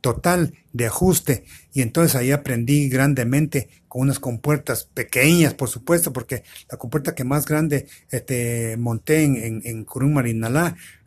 [0.01, 1.44] total de ajuste.
[1.72, 7.25] Y entonces ahí aprendí grandemente con unas compuertas pequeñas, por supuesto, porque la compuerta que
[7.25, 9.87] más grande este, monté en, en, en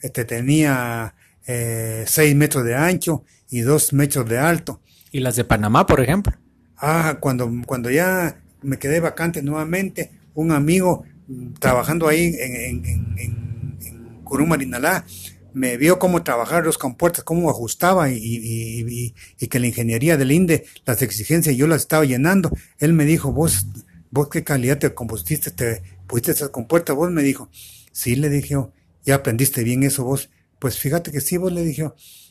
[0.01, 1.15] este, tenía
[1.51, 4.81] eh, 6 metros de ancho y 2 metros de alto.
[5.11, 6.33] ¿Y las de Panamá, por ejemplo?
[6.77, 13.17] Ah, cuando, cuando ya me quedé vacante nuevamente, un amigo mm, trabajando ahí en, en,
[13.17, 15.05] en, en Curumarinalá
[15.53, 19.13] me vio cómo trabajar los compuertas, cómo ajustaba y,
[19.49, 22.51] que la ingeniería del INDE, las exigencias, yo las estaba llenando.
[22.77, 23.65] Él me dijo, vos,
[24.11, 27.49] vos qué calidad te compusiste, te pusiste esas compuertas, vos me dijo.
[27.91, 28.55] Sí, le dije,
[29.03, 30.29] ya aprendiste bien eso vos.
[30.59, 31.89] Pues fíjate que sí, vos le dije,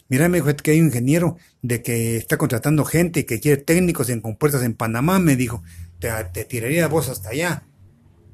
[0.08, 3.62] mira, me dijo que hay un ingeniero de que está contratando gente y que quiere
[3.62, 5.62] técnicos en compuertas en Panamá, me dijo,
[5.98, 7.64] te, te tiraría vos hasta allá.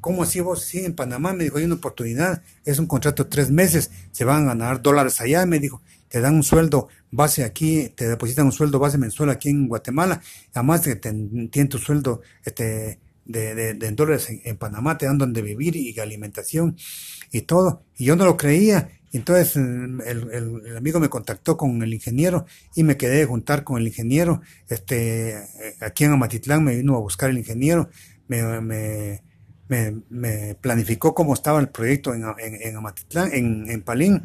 [0.01, 0.63] ¿Cómo así vos?
[0.63, 4.25] Sí, en Panamá me dijo, hay una oportunidad, es un contrato de tres meses, se
[4.25, 8.47] van a ganar dólares allá, me dijo, te dan un sueldo base aquí, te depositan
[8.47, 10.21] un sueldo base mensual aquí en Guatemala,
[10.53, 11.11] además de que te,
[11.49, 16.77] tienen tu sueldo este, de, de, dólares en, Panamá, te dan donde vivir y alimentación
[17.33, 17.83] y todo.
[17.97, 18.91] Y yo no lo creía.
[19.19, 23.81] Entonces el, el, amigo me contactó con el ingeniero y me quedé de juntar con
[23.81, 24.43] el ingeniero.
[24.69, 25.37] Este,
[25.81, 27.89] aquí en Amatitlán me vino a buscar el ingeniero,
[28.29, 29.23] me, me
[29.69, 34.23] me, planificó cómo estaba el proyecto en, Amatitlán, en, Palín,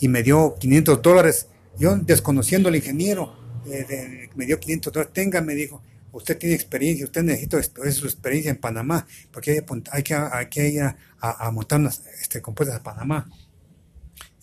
[0.00, 1.48] y me dio 500 dólares.
[1.78, 3.34] Yo, desconociendo al ingeniero,
[3.66, 5.12] eh, me dio 500 dólares.
[5.12, 10.14] Tenga, me dijo, usted tiene experiencia, usted necesita su experiencia en Panamá, porque hay, que,
[10.14, 10.82] hay que ir
[11.20, 13.28] a, montar unas este, compuestas a Panamá.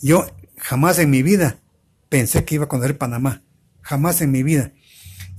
[0.01, 0.25] Yo
[0.57, 1.59] jamás en mi vida
[2.09, 3.43] pensé que iba a conocer Panamá,
[3.81, 4.73] jamás en mi vida.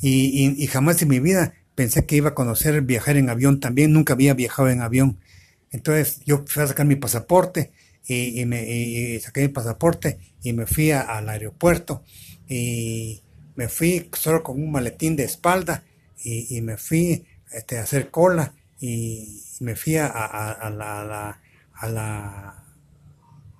[0.00, 4.14] y jamás en mi vida pensé que iba a conocer viajar en avión también, nunca
[4.14, 5.18] había viajado en avión.
[5.70, 7.72] Entonces yo fui a sacar mi pasaporte
[8.06, 12.04] y, me saqué mi pasaporte y me fui al aeropuerto
[12.48, 13.22] y
[13.54, 15.84] me fui solo con un maletín de espalda
[16.22, 21.40] y, me fui este, a hacer cola y me fui a, a, la, a la,
[21.72, 22.61] a la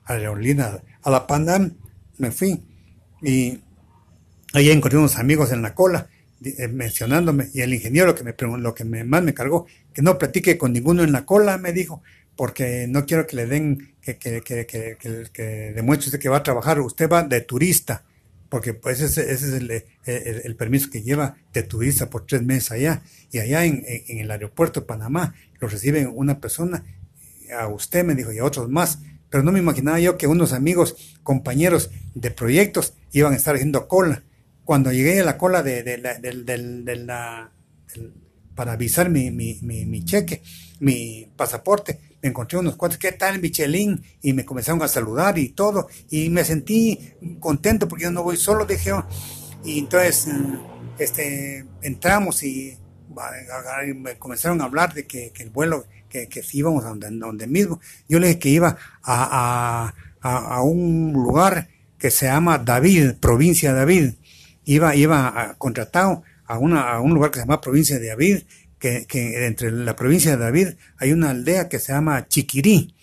[0.05, 1.75] aerolínea, a la Pandam,
[2.19, 2.63] me fui
[3.23, 3.61] y
[4.53, 6.09] ahí encontré unos amigos en la cola
[6.45, 10.19] eh, mencionándome, y el ingeniero que, me, lo que me, más me cargó, que no
[10.19, 12.03] platique con ninguno en la cola, me dijo,
[12.35, 14.97] porque no quiero que le den, que, que, que,
[15.33, 18.03] que, demuestre usted que va a trabajar, usted va de turista,
[18.49, 22.73] porque pues ese, ese es el, el, permiso que lleva de turista por tres meses
[22.73, 26.85] allá, y allá en, en, el aeropuerto de Panamá lo reciben una persona,
[27.57, 28.99] a usted me dijo, y a otros más,
[29.33, 33.89] pero no me imaginaba yo que unos amigos, compañeros de proyectos iban a estar haciendo
[33.89, 34.23] cola
[34.63, 37.49] cuando llegué a la cola de, la, de,
[38.55, 40.43] para avisar mi, mi, cheque,
[40.81, 44.05] mi pasaporte, me encontré unos cuantos, ¿qué tal Michelin?
[44.21, 48.37] Y me comenzaron a saludar y todo, y me sentí contento porque yo no voy
[48.37, 49.07] solo, dije, oh".
[49.65, 50.29] y entonces
[50.99, 52.77] este, entramos y
[53.95, 57.81] me comenzaron a hablar de que, el vuelo, que, que íbamos a donde, donde, mismo.
[58.09, 63.73] Yo le dije que iba a, a, a un lugar que se llama David, provincia
[63.73, 64.11] de David
[64.65, 68.43] iba, iba contratado a, una, a un lugar que se llama provincia de David,
[68.79, 72.95] que, que, entre la provincia de David hay una aldea que se llama Chiquirí,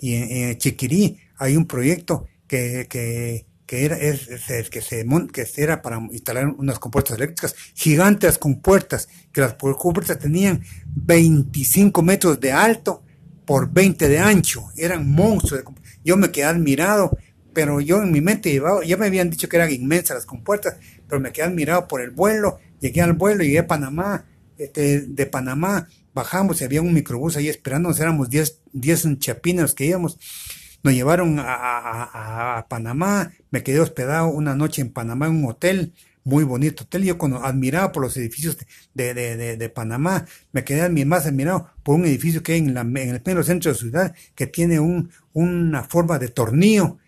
[0.00, 4.28] y en, Chiquirí hay un proyecto que, que, que era, es,
[4.70, 10.62] que, se, que era para instalar unas compuertas eléctricas, gigantes compuertas, que las compuertas tenían
[10.86, 13.02] 25 metros de alto
[13.44, 15.64] por 20 de ancho, eran monstruos.
[16.04, 17.16] Yo me quedé admirado,
[17.52, 20.76] pero yo en mi mente llevaba, ya me habían dicho que eran inmensas las compuertas,
[21.08, 24.24] pero me quedé admirado por el vuelo, llegué al vuelo, llegué a Panamá,
[24.58, 30.18] este, de Panamá bajamos y había un microbús ahí esperándonos, éramos 10 chapinas que íbamos,
[30.86, 36.44] nos llevaron a, Panamá, me quedé hospedado una noche en Panamá en un hotel, muy
[36.44, 38.56] bonito hotel, yo cuando admirado por los edificios
[38.94, 43.72] de, Panamá, me quedé más admirado por un edificio que hay en, la, el centro
[43.72, 46.98] de la ciudad, que tiene un, una forma de tornillo,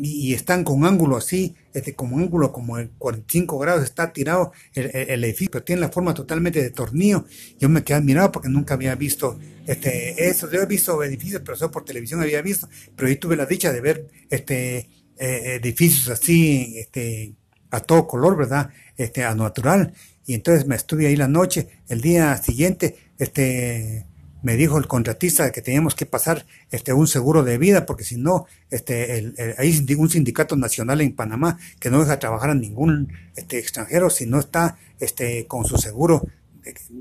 [0.00, 5.24] y están con ángulo así, este, como ángulo como en 45 grados, está tirado el,
[5.24, 7.24] edificio, pero tiene la forma totalmente de tornillo.
[7.58, 10.50] Yo me quedé admirado porque nunca había visto este, eso.
[10.50, 13.72] Yo he visto edificios, pero solo por televisión había visto, pero ahí tuve la dicha
[13.72, 17.34] de ver este, eh, edificios así, este,
[17.70, 18.70] a todo color, ¿verdad?
[18.96, 19.92] Este, a natural.
[20.26, 24.06] Y entonces me estuve ahí la noche, el día siguiente, este,
[24.42, 28.16] me dijo el contratista que teníamos que pasar este un seguro de vida porque si
[28.16, 33.12] no este el, hay un sindicato nacional en Panamá que no deja trabajar a ningún
[33.36, 36.26] este extranjero si no está este con su seguro.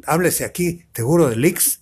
[0.05, 1.81] Háblese aquí seguro del IX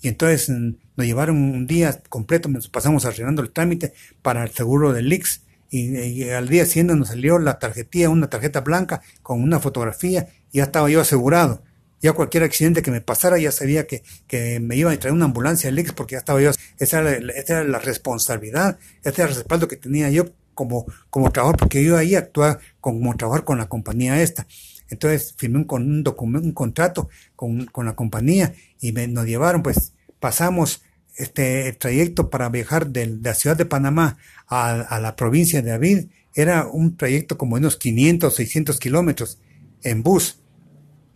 [0.00, 3.92] y entonces mm, nos llevaron un día completo nos pasamos arreglando el trámite
[4.22, 5.42] para el seguro del IX
[5.72, 10.58] y, al día siguiente nos salió la tarjetilla una tarjeta blanca con una fotografía y
[10.58, 11.62] ya estaba yo asegurado
[12.00, 15.26] ya cualquier accidente que me pasara, ya sabía que, que me iba a traer una
[15.26, 19.30] ambulancia al ex porque ya estaba yo, esa era, esa era la responsabilidad, ese era
[19.30, 23.58] el respaldo que tenía yo como, como trabajador, porque yo ahí actuaba como trabajador con
[23.58, 24.46] la compañía esta.
[24.88, 29.62] Entonces firmé un, un documento, un contrato con, con la compañía y me, nos llevaron,
[29.62, 30.82] pues pasamos
[31.16, 36.06] este trayecto para viajar de, la ciudad de Panamá a, a la provincia de David
[36.34, 39.38] era un trayecto como unos 500, 600 kilómetros
[39.82, 40.40] en bus.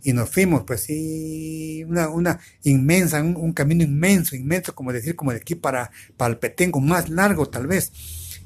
[0.05, 5.31] Y nos fuimos, pues sí, una, una inmensa, un, camino inmenso, inmenso, como decir, como
[5.31, 7.91] de aquí para, para el Petengo, más largo tal vez.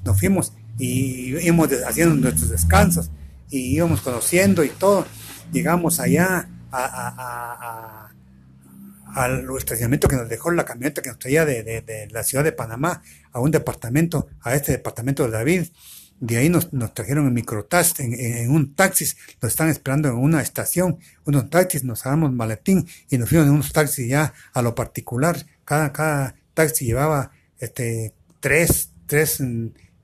[0.05, 3.11] Nos fuimos y íbamos haciendo nuestros descansos
[3.49, 5.05] y íbamos conociendo y todo.
[5.51, 8.09] Llegamos allá a,
[9.13, 13.01] al estacionamiento que nos dejó la camioneta que nos traía de, la ciudad de Panamá
[13.33, 15.65] a un departamento, a este departamento de David.
[16.19, 19.05] De ahí nos, trajeron en microtaxi, en, un taxi,
[19.41, 23.53] nos están esperando en una estación, unos taxis, nos damos maletín y nos fuimos en
[23.53, 25.45] unos taxis ya a lo particular.
[25.63, 29.41] Cada, cada taxi llevaba este, tres, tres,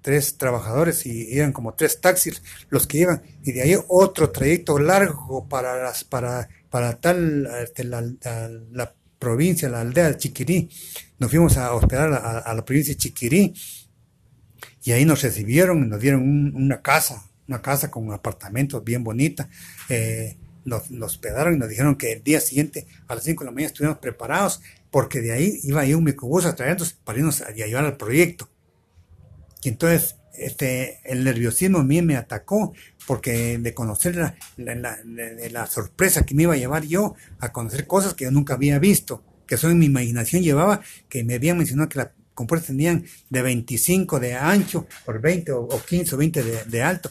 [0.02, 3.22] tres trabajadores y eran como tres taxis los que iban.
[3.44, 9.80] Y de ahí otro trayecto largo para las, para para tal este, la, provincia, la
[9.80, 10.70] aldea de Chiquirí.
[11.20, 13.54] Nos fuimos a hospedar a, la provincia de Chiquirí
[14.86, 19.50] y ahí nos recibieron, nos dieron una casa, una casa con apartamentos bien bonita.
[19.90, 23.52] Eh, nos, hospedaron y nos dijeron que el día siguiente a las 5 de la
[23.52, 24.62] mañana estuviéramos preparados
[24.92, 27.98] porque de ahí iba a ir un microbús a traernos para irnos a, llevar al
[27.98, 28.48] proyecto.
[29.64, 32.72] Y entonces este, el nerviosismo a mí me atacó
[33.08, 38.14] porque de conocer la, la, sorpresa que me iba a llevar yo a conocer cosas
[38.14, 41.90] que yo nunca había visto, que solo en mi imaginación llevaba, que me habían mencionado
[41.90, 46.84] que las compuertas tenían de 25 de ancho por 20 o, 15 o 20 de,
[46.84, 47.10] alto.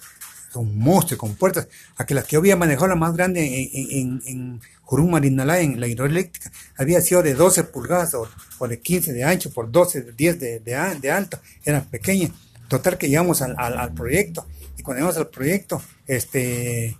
[0.52, 1.66] Son monstruos con puertas.
[1.96, 5.58] A que las que yo había manejado la más grande en, en, en Jurum Marinalá,
[5.58, 10.12] en la hidroeléctrica, había sido de 12 pulgadas o, de 15 de ancho por 12,
[10.12, 11.40] 10 de, de, de alto.
[11.64, 12.30] Eran pequeñas.
[12.68, 14.46] Total que llegamos al, al, proyecto
[14.78, 16.96] y cuando llegamos al proyecto, este,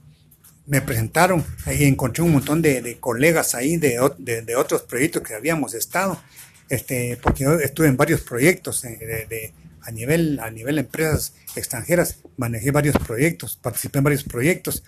[0.67, 5.75] me presentaron, ahí encontré un montón de, colegas ahí de, de, otros proyectos que habíamos
[5.75, 6.21] estado,
[6.75, 9.53] este, porque yo estuve en varios proyectos eh,
[9.83, 14.83] a nivel a nivel empresas extranjeras, manejé varios proyectos, participé en varios proyectos.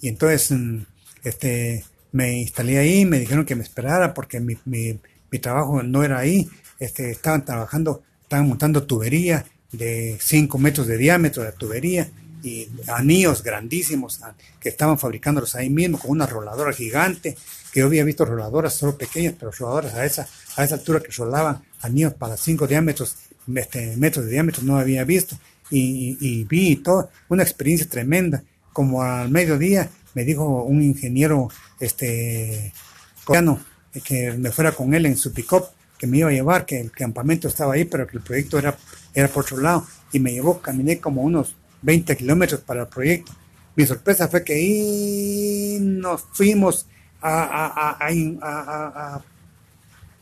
[0.00, 0.78] Y entonces mm,
[1.24, 6.48] este, me instalé ahí, me dijeron que me esperara porque mi trabajo no era ahí,
[6.80, 12.10] este, estaban trabajando, estaban montando tubería de 5 metros de diámetro de tubería
[12.42, 17.36] y anillos grandísimos ah, que estaban fabricándolos ahí mismo con una roladora gigante
[17.72, 21.12] que yo había visto roladoras solo pequeñas pero roladoras a esa a esa altura que
[21.12, 23.16] rolaban anillos para 5 diámetros
[23.54, 25.36] este, metros de diámetro no había visto
[25.70, 28.42] y, y, vi todo una experiencia tremenda
[28.72, 31.48] como al mediodía me dijo un ingeniero
[31.78, 32.72] este
[33.24, 33.60] coreano
[34.04, 35.50] que me fuera con él en su pick
[36.00, 38.74] que me iba a llevar, que el campamento estaba ahí, pero que el proyecto era,
[39.12, 39.86] era por otro lado.
[40.12, 43.32] Y me llevó, caminé como unos 20 kilómetros para el proyecto.
[43.76, 46.86] Mi sorpresa fue que ahí nos fuimos
[47.20, 47.96] a,
[48.42, 49.22] a,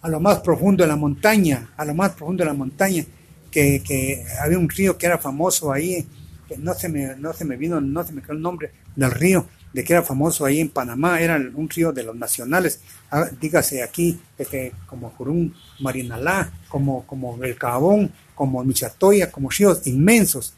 [0.03, 3.05] a, lo más profundo de la montaña, a lo más profundo de la montaña,
[3.51, 6.07] que, que había un río que era famoso ahí,
[6.49, 9.11] que no se me, no se me vino, no se me quedó el nombre del
[9.11, 12.81] río, de que era famoso ahí en Panamá, era un río de los nacionales,
[13.41, 20.55] dígase aquí, este, como Jurún Marinalá, como, como El Cabón, como Michatoya, como ríos inmensos.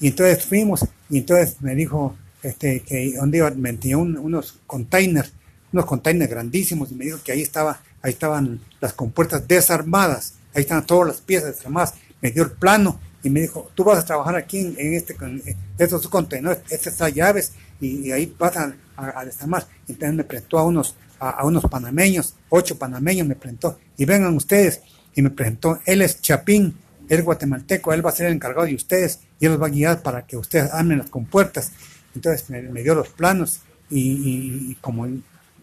[0.00, 5.32] Y entonces fuimos, y entonces me dijo este, que donde iba, me enseñó unos containers,
[5.72, 10.62] unos containers grandísimos, y me dijo que ahí estaba, ahí estaban las compuertas desarmadas, ahí
[10.62, 14.04] estaban todas las piezas desarmadas, me dio el plano y me dijo, tú vas a
[14.04, 15.42] trabajar aquí en, este, en
[15.78, 19.66] estos contenedores, estas llaves, y, ahí vas a, a, desarmar.
[19.88, 24.80] Entonces me presentó a unos, a, unos panameños, ocho panameños me presentó, y vengan ustedes,
[25.14, 26.76] y me presentó, él es Chapín,
[27.08, 29.66] él es guatemalteco, él va a ser el encargado de ustedes, y él los va
[29.66, 31.72] a guiar para que ustedes abren las compuertas.
[32.14, 33.60] Entonces me, dio los planos,
[33.90, 35.06] y, como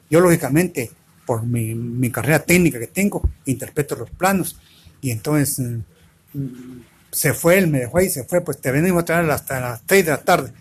[0.09, 0.91] yo lógicamente,
[1.25, 4.57] por mi, mi, carrera técnica que tengo, interpreto los planos,
[5.01, 9.03] y entonces mm, mm, se fue, él me dejó ahí, se fue, pues te venimos
[9.03, 10.53] a traer hasta las 3 de la tarde.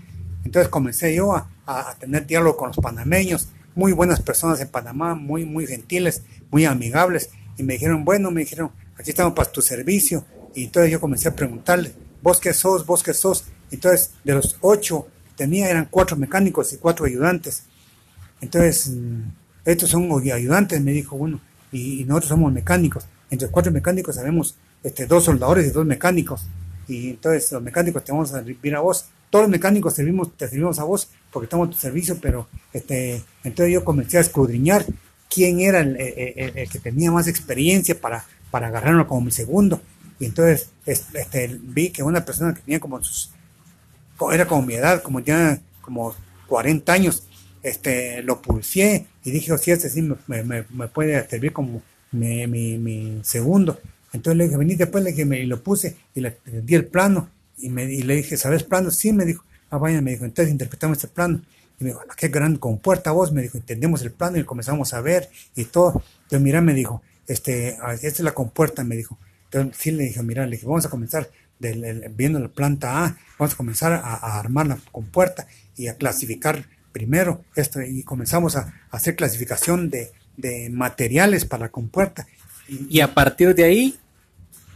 [0.45, 5.45] Entonces comencé yo a, tener diálogo con los panameños, muy buenas personas en Panamá, muy,
[5.45, 7.31] muy gentiles, muy amigables.
[7.59, 10.25] Y me dijeron, bueno, me dijeron, aquí estamos para tu servicio.
[10.55, 11.93] Y entonces yo comencé a preguntarle,
[12.23, 12.87] ¿vos qué sos?
[12.87, 13.47] ¿Vos qué sos?
[13.71, 17.65] Entonces, de los ocho tenía, eran cuatro mecánicos y cuatro ayudantes.
[18.47, 19.23] Entonces, mm,
[19.65, 21.41] estos son ayudantes, me dijo uno,
[21.73, 23.05] y, nosotros somos mecánicos.
[23.29, 26.47] Entre cuatro mecánicos sabemos este, dos soldadores y dos mecánicos.
[26.87, 29.07] Y entonces los mecánicos te vamos a servir a vos.
[29.31, 33.25] Todos los mecánicos servimos, te servimos a vos porque estamos en tu servicio, pero este,
[33.43, 34.87] entonces yo comencé a escudriñar
[35.29, 39.81] quién era el, que tenía más experiencia para, para agarrarlo como mi segundo.
[40.21, 43.33] Y entonces este, vi que una persona que tenía como sus,
[44.33, 46.15] era como mi edad, como ya como
[46.47, 47.26] 40 años,
[47.67, 51.83] este, lo pulsé y dije, oh, sí, este sí me, me, me puede servir como
[52.13, 53.81] mi, mi, segundo.
[54.13, 57.29] Entonces le dije, vení después, le dije, me lo puse y le, di el plano
[57.59, 58.91] Y, me, y le dije, ¿sabes plano?
[58.91, 59.45] Sí, me dijo.
[59.71, 61.43] Ah, vaya, me dijo, entonces interpretamos este plano.
[61.81, 65.01] Y me dijo, qué gran compuerta vos, me dijo, entendemos el plano y comenzamos a
[65.01, 66.03] ver y todo.
[66.23, 69.19] Entonces, mira, me dijo, este, ah, esta es la compuerta, me dijo.
[69.47, 73.55] Entonces, sí le dije, mira, le dije, vamos a comenzar viendo la planta A, vamos
[73.55, 75.47] a comenzar a, armar la compuerta
[75.77, 76.67] y a clasificar
[76.97, 82.27] primero esto y comenzamos a, hacer clasificación de, de, materiales para la compuerta.
[82.89, 83.97] Y, a partir de ahí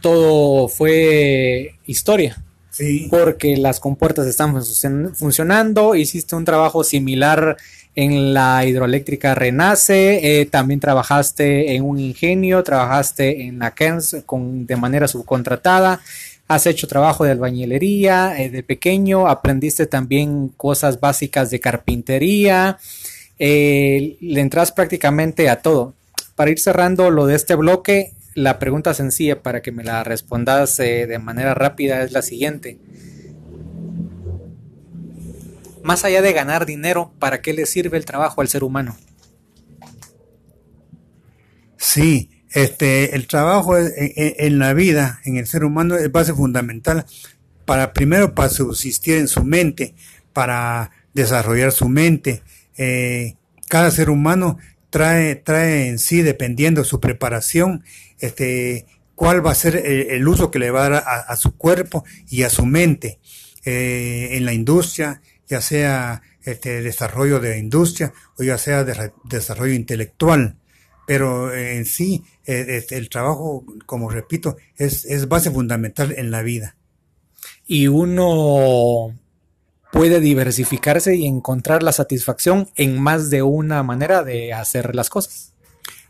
[0.01, 2.39] todo fue historia.
[2.69, 3.07] Sí.
[3.09, 4.53] Porque las compuertas están
[5.15, 7.57] funcionando, hiciste un trabajo similar
[7.95, 14.67] en la hidroeléctrica Renace, eh, también trabajaste en un ingenio, trabajaste en la KENS con,
[14.67, 16.01] de manera subcontratada
[16.53, 22.77] has hecho trabajo de albañilería eh, de pequeño, aprendiste también cosas básicas de carpintería,
[23.39, 25.93] eh, le entras prácticamente a todo.
[26.35, 30.77] Para ir cerrando lo de este bloque, la pregunta sencilla para que me la respondas
[30.81, 32.79] eh, de manera rápida es la siguiente.
[35.83, 38.97] Más allá de ganar dinero, ¿para qué le sirve el trabajo al ser humano?
[41.77, 47.05] Sí, este, el trabajo en, la vida, en el ser humano, es base fundamental
[47.65, 49.95] para, primero, para subsistir en su mente,
[50.33, 52.43] para desarrollar su mente.
[52.77, 53.35] Eh,
[53.69, 54.57] cada ser humano
[54.89, 57.83] trae, trae en sí, dependiendo de su preparación,
[58.19, 58.85] este,
[59.15, 62.43] cuál va a ser el, uso que le va a dar a, su cuerpo y
[62.43, 63.19] a su mente.
[63.63, 69.73] Eh, en la industria, ya sea este, desarrollo de industria o ya sea de, desarrollo
[69.73, 70.57] intelectual
[71.11, 76.77] pero en sí eh, el trabajo, como repito, es, base fundamental en la vida.
[77.67, 79.13] Y uno
[79.91, 85.53] puede diversificarse y encontrar la satisfacción en más de una manera de hacer las cosas.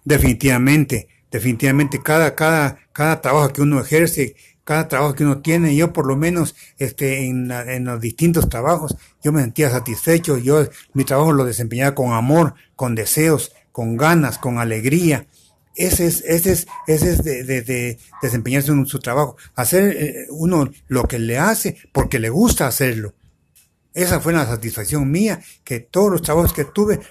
[0.03, 5.93] Definitivamente, definitivamente cada, cada, cada trabajo que uno ejerce, cada trabajo que uno tiene, yo
[5.93, 11.05] por lo menos este, en, en los distintos trabajos, yo me sentía satisfecho, yo mi
[11.05, 15.27] trabajo lo desempeñaba con amor, con deseos, con ganas, con alegría.
[15.75, 19.37] Ese es, ese es, ese es de, de, desempeñarse en su trabajo.
[19.55, 23.13] Hacer eh, uno lo que le hace porque le gusta hacerlo.
[23.93, 27.01] Esa fue la satisfacción mía, que todos los trabajos que tuve,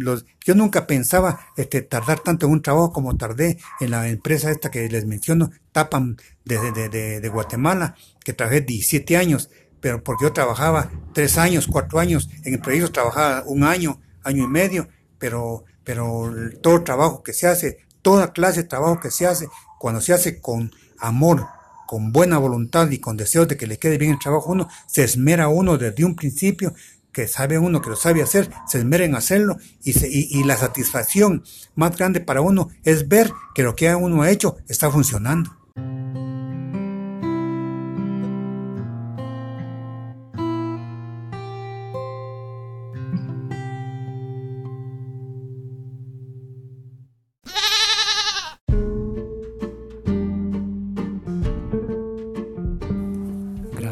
[0.00, 4.50] los, yo nunca pensaba este, tardar tanto en un trabajo como tardé en la empresa
[4.50, 9.50] esta que les menciono, Tapan de Guatemala, que trabajé 17 años,
[9.82, 14.44] pero porque yo trabajaba 3 años, 4 años, en el proyecto trabajaba un año, año
[14.44, 14.88] y medio,
[15.18, 20.00] pero pero todo trabajo que se hace, toda clase de trabajo que se hace, cuando
[20.00, 21.46] se hace con amor,
[21.86, 25.04] con buena voluntad y con deseos de que le quede bien el trabajo uno, se
[25.04, 26.74] esmera uno desde un principio,
[27.12, 29.92] que sabe uno que lo sabe hacer, se esmera en hacerlo y,
[30.38, 34.56] y la satisfacción más grande para uno es ver que lo que uno ha hecho
[34.68, 35.50] está funcionando.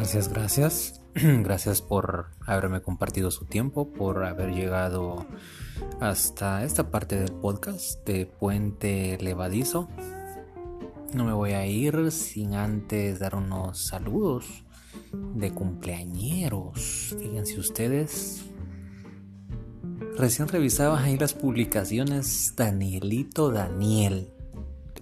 [0.01, 1.01] Gracias, gracias.
[1.13, 5.27] Gracias por haberme compartido su tiempo, por haber llegado
[5.99, 9.89] hasta esta parte del podcast de Puente Levadizo.
[11.13, 14.63] No me voy a ir sin antes dar unos saludos
[15.35, 17.15] de cumpleañeros.
[17.19, 18.43] Fíjense ustedes.
[20.17, 24.33] Recién revisaba ahí las publicaciones Danielito Daniel,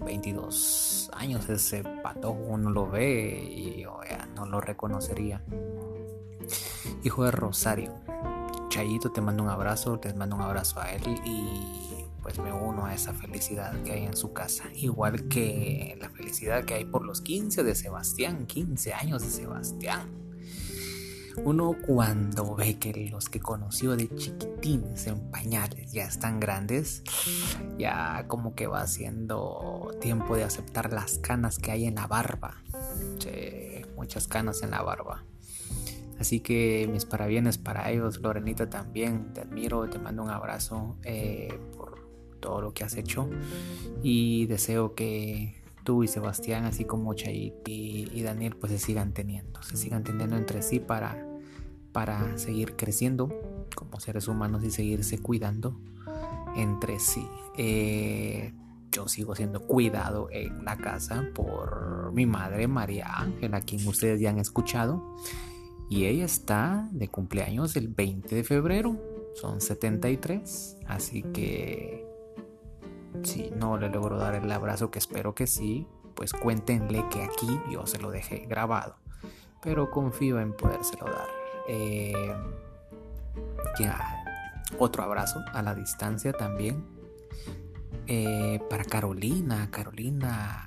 [0.03, 3.85] 22 años ese patojo uno lo ve y
[4.35, 5.43] no lo reconocería.
[7.03, 7.93] Hijo de Rosario.
[8.69, 12.85] Chayito, te mando un abrazo, te mando un abrazo a él y pues me uno
[12.85, 14.65] a esa felicidad que hay en su casa.
[14.75, 20.18] Igual que la felicidad que hay por los 15 de Sebastián, 15 años de Sebastián
[21.37, 27.03] uno cuando ve que los que conoció de chiquitines en pañales ya están grandes,
[27.77, 32.61] ya como que va haciendo tiempo de aceptar las canas que hay en la barba.
[33.95, 35.25] muchas canas en la barba.
[36.19, 41.57] Así que mis parabienes para ellos, Lorenita también, te admiro, te mando un abrazo eh,
[41.77, 42.09] por
[42.41, 43.29] todo lo que has hecho
[44.03, 45.58] y deseo que
[45.89, 50.37] tú y Sebastián, así como Chait y, Daniel, pues se sigan teniendo, se sigan teniendo
[50.37, 51.25] entre sí para
[51.91, 53.33] para seguir creciendo
[53.73, 55.81] como seres humanos y seguirse cuidando
[56.55, 57.25] entre sí.
[57.57, 58.53] Eh,
[58.91, 64.29] yo sigo siendo cuidado en la casa por mi madre María Ángela, quien ustedes ya
[64.29, 65.15] han escuchado.
[65.89, 68.95] Y ella está de cumpleaños el 20 de febrero.
[69.33, 70.77] Son 73.
[70.85, 72.08] Así que
[73.23, 77.59] si no le logro dar el abrazo que espero que sí, pues cuéntenle que aquí
[77.71, 78.95] yo se lo dejé grabado
[79.61, 81.27] pero confío en podérselo dar.
[81.67, 82.33] Eh,
[83.79, 84.23] ya,
[84.77, 86.85] otro abrazo a la distancia también.
[88.07, 90.63] Eh, para Carolina, Carolina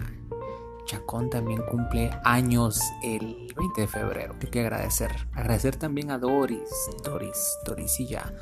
[0.85, 4.35] Chacón también cumple años el 20 de febrero.
[4.41, 5.11] Hay que agradecer.
[5.33, 6.71] Agradecer también a Doris,
[7.03, 8.33] Doris, Dorisilla,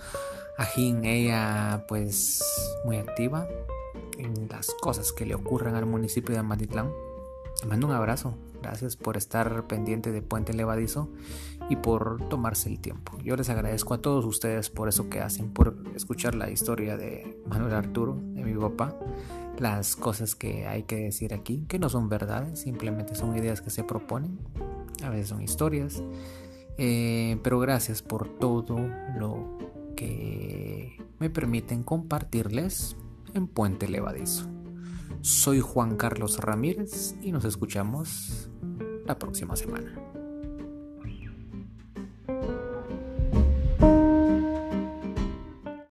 [0.59, 2.43] a Jin, ella pues
[2.85, 3.47] muy activa
[4.21, 6.91] en las cosas que le ocurren al municipio de Amatitlán.
[7.62, 8.35] Le mando un abrazo.
[8.62, 11.09] Gracias por estar pendiente de Puente Levadizo
[11.71, 13.16] y por tomarse el tiempo.
[13.23, 17.41] Yo les agradezco a todos ustedes por eso que hacen, por escuchar la historia de
[17.47, 18.99] Manuel Arturo, de mi papá,
[19.59, 23.71] las cosas que hay que decir aquí, que no son verdades, simplemente son ideas que
[23.71, 24.39] se proponen,
[25.03, 26.03] a veces son historias,
[26.77, 28.79] eh, pero gracias por todo
[29.16, 29.59] lo
[29.97, 32.97] que me permiten compartirles
[33.35, 34.49] en Puente Levadizo.
[35.20, 38.51] Soy Juan Carlos Ramírez y nos escuchamos
[39.07, 40.10] la próxima semana.